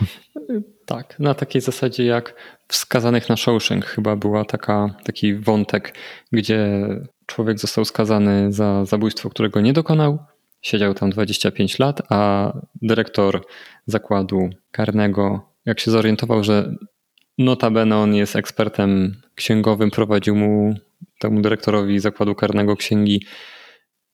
Tak, 0.86 1.20
na 1.20 1.34
takiej 1.34 1.62
zasadzie 1.62 2.06
jak 2.06 2.36
wskazanych 2.68 3.30
na 3.30 3.38
Shawshank 3.38 3.86
chyba 3.86 4.16
była 4.16 4.46
taka, 4.46 4.96
taki 5.04 5.36
wątek, 5.36 5.98
gdzie 6.32 6.88
człowiek 7.26 7.60
został 7.60 7.86
skazany 7.86 8.54
za 8.54 8.86
zabójstwo, 8.86 9.30
którego 9.30 9.62
nie 9.62 9.74
dokonał. 9.74 10.20
Siedział 10.62 10.94
tam 10.94 11.10
25 11.10 11.80
lat, 11.80 12.02
a 12.10 12.52
dyrektor 12.82 13.46
zakładu 13.86 14.50
karnego, 14.72 15.42
jak 15.66 15.80
się 15.80 15.92
zorientował, 15.92 16.44
że 16.44 16.76
notabene 17.38 17.98
on 17.98 18.16
jest 18.16 18.36
ekspertem 18.36 19.22
księgowym, 19.36 19.92
prowadził 19.92 20.36
mu 20.36 20.74
temu 21.20 21.42
dyrektorowi 21.42 22.00
zakładu 22.00 22.36
karnego 22.36 22.76
księgi 22.76 23.26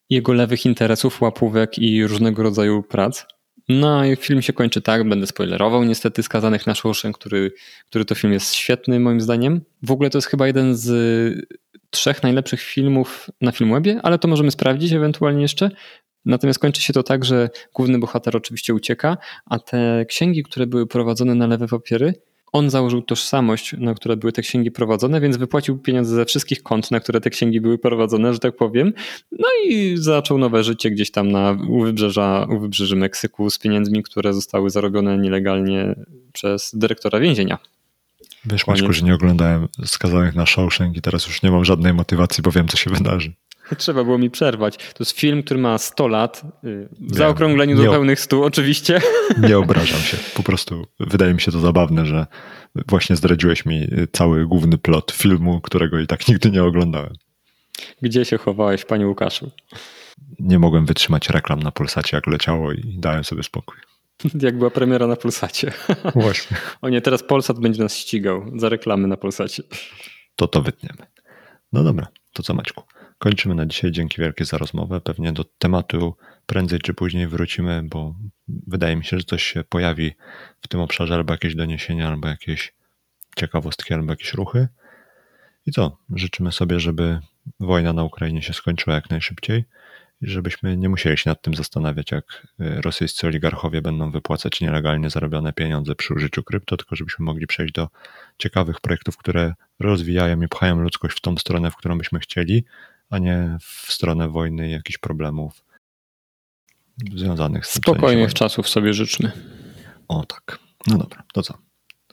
jego 0.10 0.34
lewych 0.34 0.65
interesów, 0.65 1.21
łapówek 1.21 1.80
i 1.80 2.08
różnego 2.08 2.43
rodzaju 2.43 2.84
prac 2.84 3.25
no 3.69 4.05
i 4.05 4.15
film 4.15 4.41
się 4.41 4.53
kończy 4.53 4.82
tak, 4.82 5.10
będę 5.10 5.27
spoilerował 5.27 5.84
niestety 5.84 6.23
Skazanych 6.23 6.67
na 6.67 6.75
Shawshank, 6.75 7.17
który, 7.17 7.51
który 7.89 8.05
to 8.05 8.15
film 8.15 8.34
jest 8.34 8.53
świetny 8.53 8.99
moim 8.99 9.21
zdaniem. 9.21 9.62
W 9.84 9.91
ogóle 9.91 10.10
to 10.10 10.17
jest 10.17 10.27
chyba 10.27 10.47
jeden 10.47 10.75
z 10.75 11.47
trzech 11.89 12.23
najlepszych 12.23 12.62
filmów 12.62 13.29
na 13.41 13.51
Filmwebie, 13.51 13.99
ale 14.03 14.19
to 14.19 14.27
możemy 14.27 14.51
sprawdzić 14.51 14.93
ewentualnie 14.93 15.41
jeszcze. 15.41 15.71
Natomiast 16.25 16.60
kończy 16.60 16.82
się 16.82 16.93
to 16.93 17.03
tak, 17.03 17.25
że 17.25 17.49
główny 17.73 17.99
bohater 17.99 18.38
oczywiście 18.38 18.73
ucieka, 18.73 19.17
a 19.45 19.60
te 19.60 20.05
księgi, 20.05 20.43
które 20.43 20.67
były 20.67 20.88
prowadzone 20.88 21.36
na 21.36 21.47
lewe 21.47 21.67
papiery, 21.67 22.13
on 22.51 22.69
założył 22.69 23.01
tożsamość, 23.01 23.75
na 23.77 23.93
które 23.93 24.17
były 24.17 24.31
te 24.31 24.41
księgi 24.41 24.71
prowadzone, 24.71 25.21
więc 25.21 25.38
wypłacił 25.38 25.77
pieniądze 25.77 26.15
ze 26.15 26.25
wszystkich 26.25 26.63
kont, 26.63 26.91
na 26.91 26.99
które 26.99 27.21
te 27.21 27.29
księgi 27.29 27.62
były 27.62 27.77
prowadzone, 27.77 28.33
że 28.33 28.39
tak 28.39 28.55
powiem. 28.55 28.93
No 29.31 29.47
i 29.65 29.97
zaczął 29.97 30.38
nowe 30.38 30.63
życie 30.63 30.91
gdzieś 30.91 31.12
tam 31.12 31.31
na 31.31 31.57
u 31.69 31.81
wybrzeża, 31.81 32.47
u 32.49 32.59
wybrzeży 32.59 32.95
Meksyku 32.95 33.49
z 33.49 33.59
pieniędzmi, 33.59 34.03
które 34.03 34.33
zostały 34.33 34.69
zarobione 34.69 35.17
nielegalnie 35.17 35.95
przez 36.33 36.71
dyrektora 36.73 37.19
więzienia. 37.19 37.57
Wiesz, 38.45 38.67
Maćku, 38.67 38.93
że 38.93 39.05
nie 39.05 39.15
oglądałem 39.15 39.67
skazanych 39.85 40.35
na 40.35 40.45
Shawshank 40.45 40.97
i 40.97 41.01
teraz 41.01 41.27
już 41.27 41.43
nie 41.43 41.51
mam 41.51 41.65
żadnej 41.65 41.93
motywacji, 41.93 42.41
bo 42.43 42.51
wiem, 42.51 42.67
co 42.67 42.77
się 42.77 42.89
wydarzy. 42.89 43.33
Trzeba 43.77 44.03
było 44.03 44.17
mi 44.17 44.29
przerwać. 44.29 44.77
To 44.77 44.95
jest 44.99 45.12
film, 45.12 45.43
który 45.43 45.60
ma 45.60 45.77
100 45.77 46.08
lat. 46.08 46.41
Y, 46.63 46.89
w 46.99 47.15
zaokrągleniu 47.15 47.77
do 47.77 47.91
pełnych 47.91 48.19
100 48.19 48.43
oczywiście. 48.43 49.01
Nie 49.47 49.58
obrażam 49.58 49.99
się. 49.99 50.17
Po 50.36 50.43
prostu 50.43 50.88
wydaje 50.99 51.34
mi 51.34 51.41
się 51.41 51.51
to 51.51 51.60
zabawne, 51.60 52.05
że 52.05 52.28
właśnie 52.88 53.15
zdradziłeś 53.15 53.65
mi 53.65 53.88
cały 54.11 54.47
główny 54.47 54.78
plot 54.78 55.11
filmu, 55.11 55.61
którego 55.61 55.99
i 55.99 56.07
tak 56.07 56.28
nigdy 56.30 56.51
nie 56.51 56.63
oglądałem. 56.63 57.13
Gdzie 58.01 58.26
się 58.26 58.38
chowałeś, 58.38 58.86
panie 58.86 59.07
Łukaszu? 59.07 59.51
Nie 60.39 60.59
mogłem 60.59 60.86
wytrzymać 60.86 61.30
reklam 61.30 61.59
na 61.59 61.72
Pulsacie, 61.72 62.17
jak 62.17 62.28
leciało 62.28 62.72
i 62.72 62.95
dałem 62.99 63.24
sobie 63.24 63.43
spokój. 63.43 63.78
Jak 64.41 64.57
była 64.57 64.70
premiera 64.70 65.07
na 65.07 65.15
Pulsacie. 65.15 65.72
Właśnie. 66.15 66.57
O 66.82 66.89
nie, 66.89 67.01
teraz 67.01 67.24
Polsat 67.24 67.59
będzie 67.59 67.84
nas 67.84 67.95
ścigał 67.95 68.51
za 68.55 68.70
reklamy 68.70 69.07
na 69.07 69.17
Pulsacie. 69.17 69.63
To 70.36 70.47
to 70.47 70.61
wytniemy. 70.61 71.05
No 71.74 71.84
dobra, 71.84 72.07
to 72.34 72.43
co 72.43 72.53
Maćku? 72.53 72.84
Kończymy 73.20 73.55
na 73.55 73.65
dzisiaj. 73.65 73.91
Dzięki 73.91 74.22
wielkie 74.22 74.45
za 74.45 74.57
rozmowę. 74.57 75.01
Pewnie 75.01 75.34
do 75.34 75.43
tematu 75.43 76.15
prędzej 76.45 76.80
czy 76.80 76.93
później 76.93 77.28
wrócimy, 77.28 77.84
bo 77.84 78.15
wydaje 78.47 78.95
mi 78.95 79.05
się, 79.05 79.17
że 79.17 79.24
coś 79.24 79.43
się 79.43 79.63
pojawi 79.63 80.11
w 80.61 80.67
tym 80.67 80.80
obszarze, 80.80 81.15
albo 81.15 81.34
jakieś 81.34 81.55
doniesienia, 81.55 82.07
albo 82.07 82.28
jakieś 82.28 82.74
ciekawostki, 83.36 83.93
albo 83.93 84.11
jakieś 84.11 84.34
ruchy. 84.34 84.67
I 85.65 85.72
co? 85.72 85.97
Życzymy 86.15 86.51
sobie, 86.51 86.80
żeby 86.80 87.20
wojna 87.59 87.93
na 87.93 88.03
Ukrainie 88.03 88.41
się 88.41 88.53
skończyła 88.53 88.95
jak 88.95 89.09
najszybciej 89.09 89.65
i 90.22 90.28
żebyśmy 90.30 90.78
nie 90.78 90.89
musieli 90.89 91.17
się 91.17 91.30
nad 91.30 91.41
tym 91.41 91.53
zastanawiać, 91.53 92.11
jak 92.11 92.47
y, 92.61 92.82
rosyjscy 92.82 93.28
oligarchowie 93.28 93.82
będą 93.82 94.11
wypłacać 94.11 94.61
nielegalnie 94.61 95.09
zarobione 95.09 95.53
pieniądze 95.53 95.95
przy 95.95 96.13
użyciu 96.13 96.43
krypto, 96.43 96.78
tylko 96.78 96.95
żebyśmy 96.95 97.26
mogli 97.26 97.47
przejść 97.47 97.74
do 97.74 97.88
ciekawych 98.38 98.82
projektów, 98.82 99.17
które 99.17 99.53
rozwijają 99.80 100.41
i 100.41 100.47
pchają 100.47 100.80
ludzkość 100.80 101.17
w 101.17 101.22
tą 101.22 101.38
stronę, 101.38 101.72
w 101.72 101.76
którą 101.76 101.97
byśmy 101.97 102.20
chcieli, 102.20 102.65
a 103.10 103.18
nie 103.18 103.57
w 103.62 103.93
stronę 103.93 104.30
wojny 104.30 104.70
i 104.70 104.72
jakichś 104.72 104.97
problemów 104.97 105.64
związanych 107.16 107.66
z 107.66 107.74
tym. 107.74 107.82
Spokojnych 107.82 108.34
czasów 108.34 108.70
sobie 108.70 108.93
życzmy. 108.93 109.32
O 110.07 110.26
tak. 110.26 110.60
No 110.88 110.97
dobra, 110.97 111.24
to 111.34 111.43
co? 111.43 111.57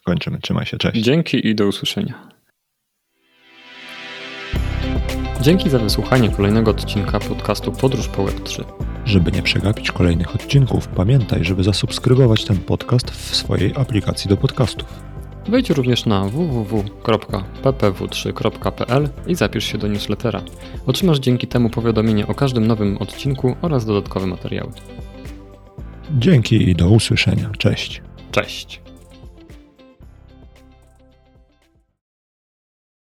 Kończymy. 0.05 0.39
Trzymaj 0.39 0.67
się, 0.67 0.77
cześć. 0.77 1.01
Dzięki 1.01 1.47
i 1.47 1.55
do 1.55 1.67
usłyszenia. 1.67 2.29
Dzięki 5.41 5.71
za 5.71 5.79
wysłuchanie 5.79 6.31
kolejnego 6.31 6.71
odcinka 6.71 7.21
podcastu 7.21 7.73
Podróż 7.73 8.09
po 8.09 8.25
Web3. 8.25 8.65
Żeby 9.05 9.33
nie 9.33 9.43
przegapić 9.43 9.91
kolejnych 9.91 10.35
odcinków, 10.35 10.89
pamiętaj, 10.89 11.45
żeby 11.45 11.63
zasubskrybować 11.65 12.45
ten 12.45 12.59
podcast 12.59 13.11
w 13.11 13.37
swojej 13.37 13.73
aplikacji 13.77 14.29
do 14.29 14.37
podcastów. 14.37 15.06
Wejdź 15.49 15.71
również 15.71 16.07
na 16.07 16.25
www.ppw3.pl 16.25 19.09
i 19.27 19.35
zapisz 19.35 19.65
się 19.65 19.79
do 19.79 19.89
newslettera. 19.89 20.43
Otrzymasz 20.87 21.19
dzięki 21.19 21.47
temu 21.47 21.71
powiadomienie 21.71 22.27
o 22.27 22.35
każdym 22.35 22.67
nowym 22.67 22.99
odcinku 22.99 23.57
oraz 23.63 23.85
dodatkowe 23.85 24.27
materiały. 24.27 24.73
Dzięki 26.19 26.71
i 26.71 26.75
do 26.75 26.89
usłyszenia. 26.89 27.51
Cześć. 27.59 28.03
Cześć. 28.31 28.81